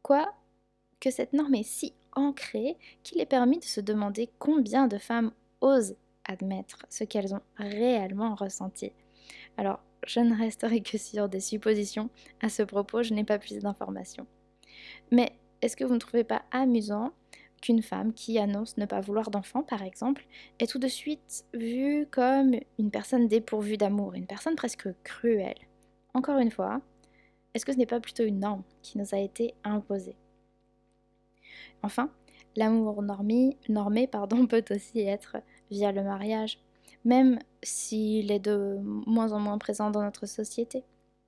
Quoi 0.01 0.33
que 0.99 1.11
cette 1.11 1.33
norme 1.33 1.55
est 1.55 1.63
si 1.63 1.93
ancrée 2.13 2.77
qu'il 3.03 3.19
est 3.19 3.25
permis 3.25 3.59
de 3.59 3.65
se 3.65 3.81
demander 3.81 4.29
combien 4.39 4.87
de 4.87 4.97
femmes 4.97 5.31
osent 5.61 5.95
admettre 6.23 6.85
ce 6.89 7.03
qu'elles 7.03 7.35
ont 7.35 7.41
réellement 7.57 8.35
ressenti. 8.35 8.91
Alors, 9.57 9.79
je 10.07 10.19
ne 10.19 10.35
resterai 10.35 10.81
que 10.81 10.97
sur 10.97 11.29
des 11.29 11.39
suppositions. 11.39 12.09
À 12.41 12.49
ce 12.49 12.63
propos, 12.63 13.03
je 13.03 13.13
n'ai 13.13 13.23
pas 13.23 13.39
plus 13.39 13.59
d'informations. 13.59 14.25
Est-ce 15.61 15.75
que 15.75 15.83
vous 15.83 15.93
ne 15.93 15.99
trouvez 15.99 16.23
pas 16.23 16.43
amusant 16.51 17.11
qu'une 17.61 17.81
femme 17.81 18.13
qui 18.13 18.37
annonce 18.37 18.77
ne 18.77 18.85
pas 18.85 19.01
vouloir 19.01 19.31
d'enfant, 19.31 19.63
par 19.63 19.81
exemple, 19.81 20.25
est 20.59 20.69
tout 20.69 20.79
de 20.79 20.87
suite 20.87 21.45
vue 21.53 22.07
comme 22.11 22.55
une 22.77 22.91
personne 22.91 23.27
dépourvue 23.27 23.77
d'amour, 23.77 24.13
une 24.13 24.27
personne 24.27 24.55
presque 24.55 24.87
cruelle? 25.03 25.57
Encore 26.13 26.37
une 26.37 26.51
fois, 26.51 26.81
est-ce 27.53 27.65
que 27.65 27.71
ce 27.71 27.77
n'est 27.77 27.85
pas 27.85 27.99
plutôt 27.99 28.23
une 28.23 28.39
norme 28.39 28.63
qui 28.81 28.97
nous 28.97 29.15
a 29.15 29.17
été 29.17 29.53
imposée? 29.63 30.17
Enfin, 31.81 32.09
l'amour 32.55 33.01
normé, 33.01 33.57
peut 34.49 34.63
aussi 34.71 35.01
être 35.01 35.37
via 35.71 35.91
le 35.91 36.03
mariage, 36.03 36.59
même 37.03 37.39
s'il 37.63 38.31
est 38.31 38.39
de 38.39 38.77
moins 38.81 39.31
en 39.31 39.39
moins 39.39 39.57
présent 39.57 39.91
dans 39.91 40.03
notre 40.03 40.25
société. 40.25 40.83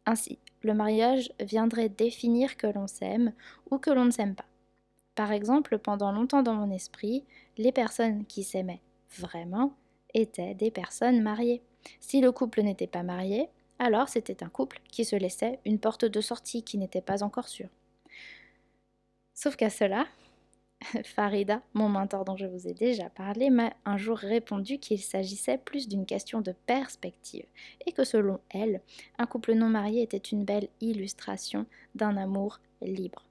Ainsi, 0.05 0.39
le 0.61 0.73
mariage 0.73 1.31
viendrait 1.39 1.89
définir 1.89 2.57
que 2.57 2.67
l'on 2.67 2.87
s'aime 2.87 3.33
ou 3.71 3.77
que 3.77 3.89
l'on 3.89 4.05
ne 4.05 4.11
s'aime 4.11 4.35
pas. 4.35 4.45
Par 5.15 5.31
exemple, 5.31 5.79
pendant 5.79 6.11
longtemps 6.11 6.43
dans 6.43 6.53
mon 6.53 6.71
esprit, 6.71 7.25
les 7.57 7.71
personnes 7.71 8.25
qui 8.25 8.43
s'aimaient 8.43 8.81
vraiment 9.17 9.73
étaient 10.13 10.53
des 10.53 10.71
personnes 10.71 11.21
mariées. 11.21 11.61
Si 11.99 12.21
le 12.21 12.31
couple 12.31 12.61
n'était 12.61 12.87
pas 12.87 13.03
marié, 13.03 13.49
alors 13.79 14.09
c'était 14.09 14.43
un 14.43 14.49
couple 14.49 14.79
qui 14.91 15.05
se 15.05 15.15
laissait 15.15 15.59
une 15.65 15.79
porte 15.79 16.05
de 16.05 16.21
sortie 16.21 16.63
qui 16.63 16.77
n'était 16.77 17.01
pas 17.01 17.23
encore 17.23 17.47
sûre. 17.47 17.69
Sauf 19.33 19.55
qu'à 19.55 19.69
cela, 19.69 20.05
Farida, 21.03 21.61
mon 21.73 21.89
mentor 21.89 22.25
dont 22.25 22.37
je 22.37 22.45
vous 22.45 22.67
ai 22.67 22.73
déjà 22.73 23.09
parlé, 23.09 23.49
m'a 23.49 23.73
un 23.85 23.97
jour 23.97 24.17
répondu 24.17 24.77
qu'il 24.77 25.01
s'agissait 25.01 25.57
plus 25.57 25.87
d'une 25.87 26.05
question 26.05 26.41
de 26.41 26.53
perspective 26.65 27.45
et 27.85 27.91
que 27.91 28.03
selon 28.03 28.39
elle, 28.49 28.81
un 29.17 29.25
couple 29.25 29.53
non 29.53 29.69
marié 29.69 30.03
était 30.03 30.17
une 30.17 30.45
belle 30.45 30.69
illustration 30.81 31.65
d'un 31.95 32.15
amour 32.17 32.59
libre. 32.81 33.25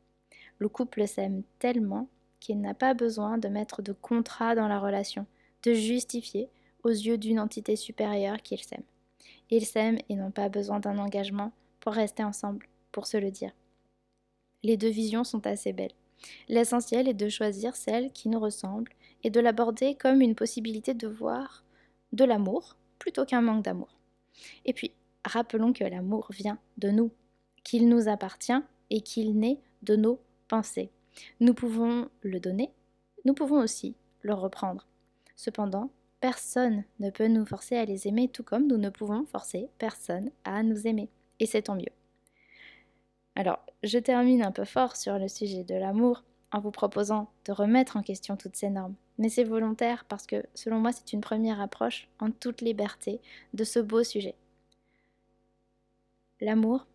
Le 0.58 0.68
couple 0.68 1.06
s'aime 1.06 1.42
tellement 1.58 2.08
qu'il 2.40 2.60
n'a 2.60 2.74
pas 2.74 2.94
besoin 2.94 3.38
de 3.38 3.48
mettre 3.48 3.82
de 3.82 3.92
contrat 3.92 4.54
dans 4.54 4.68
la 4.68 4.80
relation, 4.80 5.26
de 5.62 5.72
justifier 5.72 6.48
aux 6.82 6.90
yeux 6.90 7.18
d'une 7.18 7.40
entité 7.40 7.76
supérieure 7.76 8.42
qu'il 8.42 8.62
s'aime. 8.62 8.84
Ils 9.50 9.66
s'aiment 9.66 9.98
et 10.08 10.16
n'ont 10.16 10.30
pas 10.30 10.48
besoin 10.48 10.80
d'un 10.80 10.98
engagement 10.98 11.52
pour 11.80 11.92
rester 11.92 12.24
ensemble, 12.24 12.68
pour 12.92 13.06
se 13.06 13.16
le 13.16 13.30
dire. 13.30 13.52
Les 14.62 14.76
deux 14.76 14.88
visions 14.88 15.24
sont 15.24 15.46
assez 15.46 15.72
belles. 15.72 15.94
L'essentiel 16.48 17.08
est 17.08 17.14
de 17.14 17.28
choisir 17.28 17.76
celle 17.76 18.12
qui 18.12 18.28
nous 18.28 18.40
ressemble 18.40 18.92
et 19.24 19.30
de 19.30 19.40
l'aborder 19.40 19.94
comme 19.94 20.20
une 20.20 20.34
possibilité 20.34 20.94
de 20.94 21.08
voir 21.08 21.64
de 22.12 22.24
l'amour 22.24 22.76
plutôt 22.98 23.24
qu'un 23.24 23.42
manque 23.42 23.64
d'amour. 23.64 23.98
Et 24.64 24.72
puis, 24.72 24.92
rappelons 25.24 25.72
que 25.72 25.84
l'amour 25.84 26.28
vient 26.30 26.58
de 26.78 26.90
nous, 26.90 27.10
qu'il 27.64 27.88
nous 27.88 28.08
appartient 28.08 28.62
et 28.90 29.00
qu'il 29.00 29.38
naît 29.38 29.60
de 29.82 29.96
nos 29.96 30.20
pensées. 30.48 30.90
Nous 31.40 31.54
pouvons 31.54 32.08
le 32.22 32.40
donner, 32.40 32.70
nous 33.24 33.34
pouvons 33.34 33.60
aussi 33.60 33.96
le 34.22 34.34
reprendre. 34.34 34.86
Cependant, 35.34 35.90
personne 36.20 36.84
ne 37.00 37.10
peut 37.10 37.28
nous 37.28 37.44
forcer 37.44 37.76
à 37.76 37.84
les 37.84 38.08
aimer 38.08 38.28
tout 38.28 38.42
comme 38.42 38.66
nous 38.66 38.78
ne 38.78 38.90
pouvons 38.90 39.26
forcer 39.26 39.68
personne 39.78 40.30
à 40.44 40.62
nous 40.62 40.86
aimer. 40.86 41.10
Et 41.40 41.46
c'est 41.46 41.62
tant 41.62 41.74
mieux. 41.74 41.84
Alors, 43.36 43.60
je 43.82 43.98
termine 43.98 44.42
un 44.42 44.50
peu 44.50 44.64
fort 44.64 44.96
sur 44.96 45.18
le 45.18 45.28
sujet 45.28 45.62
de 45.62 45.74
l'amour 45.74 46.24
en 46.52 46.60
vous 46.60 46.70
proposant 46.70 47.28
de 47.44 47.52
remettre 47.52 47.98
en 47.98 48.02
question 48.02 48.36
toutes 48.36 48.56
ces 48.56 48.70
normes. 48.70 48.94
Mais 49.18 49.28
c'est 49.28 49.44
volontaire 49.44 50.06
parce 50.08 50.26
que, 50.26 50.44
selon 50.54 50.80
moi, 50.80 50.90
c'est 50.90 51.12
une 51.12 51.20
première 51.20 51.60
approche 51.60 52.08
en 52.18 52.30
toute 52.30 52.62
liberté 52.62 53.20
de 53.52 53.62
ce 53.62 53.78
beau 53.78 54.02
sujet. 54.02 54.34
L'amour 56.40 56.86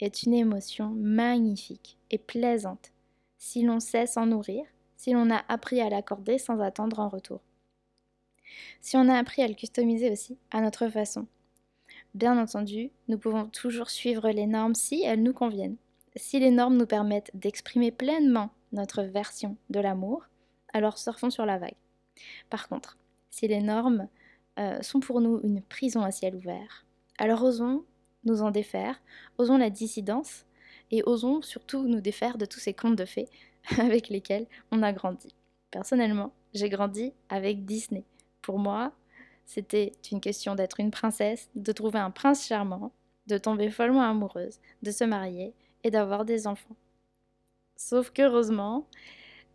est 0.00 0.22
une 0.24 0.34
émotion 0.34 0.90
magnifique 0.90 1.98
et 2.10 2.18
plaisante 2.18 2.92
si 3.38 3.62
l'on 3.62 3.80
sait 3.80 4.06
s'en 4.06 4.26
nourrir, 4.26 4.64
si 4.96 5.12
l'on 5.12 5.30
a 5.30 5.44
appris 5.48 5.80
à 5.80 5.88
l'accorder 5.88 6.36
sans 6.36 6.60
attendre 6.60 6.98
en 6.98 7.08
retour. 7.08 7.40
Si 8.82 8.96
on 8.96 9.08
a 9.08 9.16
appris 9.16 9.42
à 9.42 9.48
le 9.48 9.54
customiser 9.54 10.10
aussi 10.10 10.38
à 10.50 10.60
notre 10.60 10.88
façon. 10.88 11.26
Bien 12.14 12.38
entendu, 12.38 12.90
nous 13.08 13.18
pouvons 13.18 13.46
toujours 13.46 13.90
suivre 13.90 14.30
les 14.30 14.46
normes 14.46 14.74
si 14.74 15.02
elles 15.02 15.22
nous 15.22 15.34
conviennent. 15.34 15.76
Si 16.16 16.38
les 16.40 16.50
normes 16.50 16.78
nous 16.78 16.86
permettent 16.86 17.30
d'exprimer 17.34 17.90
pleinement 17.90 18.50
notre 18.72 19.02
version 19.02 19.58
de 19.68 19.80
l'amour, 19.80 20.24
alors 20.72 20.96
surfons 20.96 21.28
sur 21.28 21.44
la 21.44 21.58
vague. 21.58 21.76
Par 22.48 22.68
contre, 22.68 22.96
si 23.30 23.46
les 23.46 23.60
normes 23.60 24.08
euh, 24.58 24.80
sont 24.80 25.00
pour 25.00 25.20
nous 25.20 25.40
une 25.44 25.60
prison 25.60 26.00
à 26.02 26.10
ciel 26.10 26.34
ouvert, 26.34 26.86
alors 27.18 27.42
osons 27.42 27.84
nous 28.24 28.40
en 28.40 28.50
défaire, 28.50 29.00
osons 29.36 29.58
la 29.58 29.68
dissidence 29.68 30.46
et 30.90 31.02
osons 31.04 31.42
surtout 31.42 31.86
nous 31.86 32.00
défaire 32.00 32.38
de 32.38 32.46
tous 32.46 32.60
ces 32.60 32.72
contes 32.72 32.96
de 32.96 33.04
fées 33.04 33.28
avec 33.78 34.08
lesquels 34.08 34.46
on 34.72 34.82
a 34.82 34.92
grandi. 34.92 35.34
Personnellement, 35.70 36.32
j'ai 36.54 36.70
grandi 36.70 37.12
avec 37.28 37.66
Disney. 37.66 38.04
Pour 38.40 38.58
moi, 38.58 38.92
c'était 39.44 39.92
une 40.10 40.20
question 40.20 40.54
d'être 40.54 40.80
une 40.80 40.90
princesse, 40.90 41.50
de 41.54 41.72
trouver 41.72 41.98
un 41.98 42.10
prince 42.10 42.46
charmant, 42.46 42.92
de 43.26 43.36
tomber 43.36 43.70
follement 43.70 44.02
amoureuse, 44.02 44.60
de 44.82 44.90
se 44.90 45.04
marier 45.04 45.52
et 45.84 45.90
d'avoir 45.90 46.24
des 46.24 46.46
enfants. 46.46 46.76
Sauf 47.76 48.10
qu'heureusement, 48.10 48.86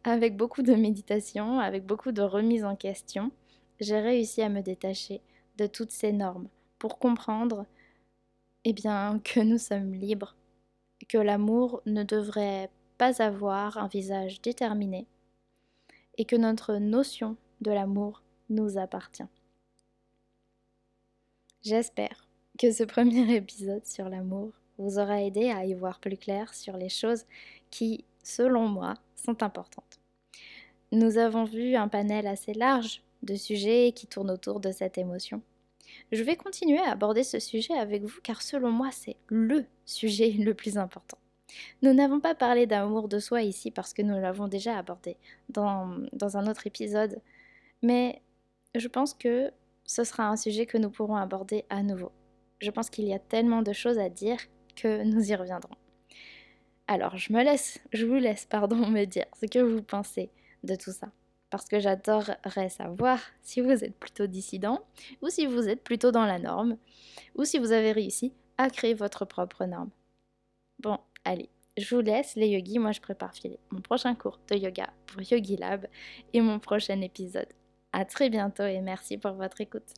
avec 0.04 0.38
beaucoup 0.38 0.62
de 0.62 0.74
méditation, 0.74 1.60
avec 1.60 1.86
beaucoup 1.86 2.12
de 2.12 2.22
remise 2.22 2.64
en 2.64 2.76
question, 2.76 3.32
j'ai 3.80 4.00
réussi 4.00 4.42
à 4.42 4.50
me 4.50 4.62
détacher 4.62 5.22
de 5.58 5.68
toutes 5.68 5.92
ces 5.92 6.12
normes 6.12 6.48
pour 6.80 7.00
comprendre 7.00 7.66
eh 8.64 8.74
bien, 8.74 9.20
que 9.24 9.40
nous 9.40 9.58
sommes 9.58 9.94
libres, 9.94 10.36
que 11.10 11.18
l'amour 11.18 11.82
ne 11.86 12.04
devrait 12.04 12.70
pas 12.98 13.22
avoir 13.22 13.78
un 13.78 13.88
visage 13.88 14.42
déterminé 14.42 15.08
et 16.18 16.26
que 16.26 16.36
notre 16.36 16.76
notion 16.76 17.38
de 17.62 17.72
l'amour 17.72 18.22
nous 18.50 18.78
appartient. 18.78 19.28
J'espère 21.64 22.28
que 22.60 22.72
ce 22.72 22.84
premier 22.84 23.36
épisode 23.36 23.86
sur 23.86 24.10
l'amour 24.10 24.52
vous 24.82 25.00
aura 25.00 25.22
aidé 25.22 25.50
à 25.50 25.66
y 25.66 25.74
voir 25.74 26.00
plus 26.00 26.18
clair 26.18 26.54
sur 26.54 26.78
les 26.78 26.90
choses 26.90 27.26
qui, 27.70 28.06
selon 28.24 28.68
moi, 28.68 28.96
sont 29.16 29.44
importantes. 29.44 30.00
Nous 30.92 31.18
avons 31.18 31.46
vu 31.46 31.76
un 31.76 31.88
panel 31.88 32.28
assez 32.28 32.54
large 32.54 33.02
de 33.24 33.36
sujets 33.36 33.94
qui 33.96 34.08
tournent 34.08 34.32
autour 34.32 34.60
de 34.60 34.72
cette 34.72 34.98
émotion. 34.98 35.42
Je 36.12 36.24
vais 36.24 36.36
continuer 36.36 36.80
à 36.80 36.92
aborder 36.92 37.24
ce 37.24 37.40
sujet 37.40 37.74
avec 37.74 38.04
vous 38.04 38.20
car 38.22 38.42
selon 38.42 38.72
moi 38.72 38.90
c'est 38.92 39.16
LE 39.30 39.66
sujet 39.86 40.32
le 40.32 40.54
plus 40.54 40.78
important. 40.78 41.18
Nous 41.82 41.94
n'avons 41.94 42.20
pas 42.20 42.36
parlé 42.36 42.66
d'amour 42.66 43.08
de 43.08 43.20
soi 43.20 43.42
ici 43.42 43.72
parce 43.72 43.94
que 43.94 44.02
nous 44.02 44.16
l'avons 44.20 44.48
déjà 44.48 44.78
abordé 44.78 45.18
dans, 45.50 45.98
dans 46.14 46.38
un 46.38 46.48
autre 46.48 46.66
épisode, 46.66 47.22
mais 47.82 48.22
je 48.76 48.88
pense 48.88 49.14
que 49.14 49.52
ce 49.86 50.04
sera 50.04 50.28
un 50.28 50.38
sujet 50.38 50.66
que 50.66 50.78
nous 50.78 50.90
pourrons 50.90 51.18
aborder 51.18 51.66
à 51.70 51.84
nouveau. 51.84 52.12
Je 52.60 52.72
pense 52.72 52.90
qu'il 52.90 53.06
y 53.06 53.14
a 53.14 53.20
tellement 53.20 53.62
de 53.62 53.74
choses 53.74 53.98
à 53.98 54.10
dire 54.10 54.40
que 54.76 55.04
nous 55.04 55.32
y 55.32 55.36
reviendrons. 55.36 55.76
Alors, 56.88 57.16
je 57.16 57.32
me 57.32 57.42
laisse, 57.44 57.80
je 57.94 58.06
vous 58.06 58.16
laisse, 58.16 58.46
pardon, 58.46 58.76
me 58.90 59.06
dire 59.06 59.26
ce 59.40 59.46
que 59.46 59.60
vous 59.60 59.82
pensez 59.82 60.30
de 60.64 60.76
tout 60.76 60.92
ça. 60.92 61.10
Parce 61.50 61.66
que 61.68 61.80
j'adorerais 61.80 62.70
savoir 62.70 63.20
si 63.42 63.62
vous 63.62 63.84
êtes 63.84 63.96
plutôt 63.96 64.28
dissident 64.28 64.82
ou 65.22 65.30
si 65.30 65.46
vous 65.46 65.68
êtes 65.68 65.84
plutôt 65.84 66.12
dans 66.12 66.26
la 66.26 66.40
norme 66.40 66.78
ou 67.36 67.44
si 67.44 67.60
vous 67.60 67.72
avez 67.72 67.92
réussi 67.92 68.34
à 68.58 68.70
créer 68.70 68.94
votre 68.94 69.26
propre 69.26 69.66
norme. 69.66 69.90
Bon, 70.80 70.98
allez, 71.26 71.50
Je 71.78 71.96
vous 71.96 72.02
laisse 72.02 72.36
les 72.36 72.50
yogis, 72.50 72.80
moi 72.80 72.92
je 72.92 73.00
prépare 73.00 73.34
filer 73.34 73.60
mon 73.72 73.82
prochain 73.82 74.14
cours 74.14 74.40
de 74.50 74.58
yoga 74.58 74.90
pour 75.08 75.22
Yogi 75.22 75.56
Lab 75.56 75.88
et 76.34 76.42
mon 76.42 76.60
prochain 76.60 77.00
épisode. 77.02 77.48
À 77.94 78.04
très 78.06 78.30
bientôt 78.30 78.66
et 78.66 78.82
merci 78.82 79.18
pour 79.18 79.32
votre 79.34 79.62
écoute. 79.62 79.94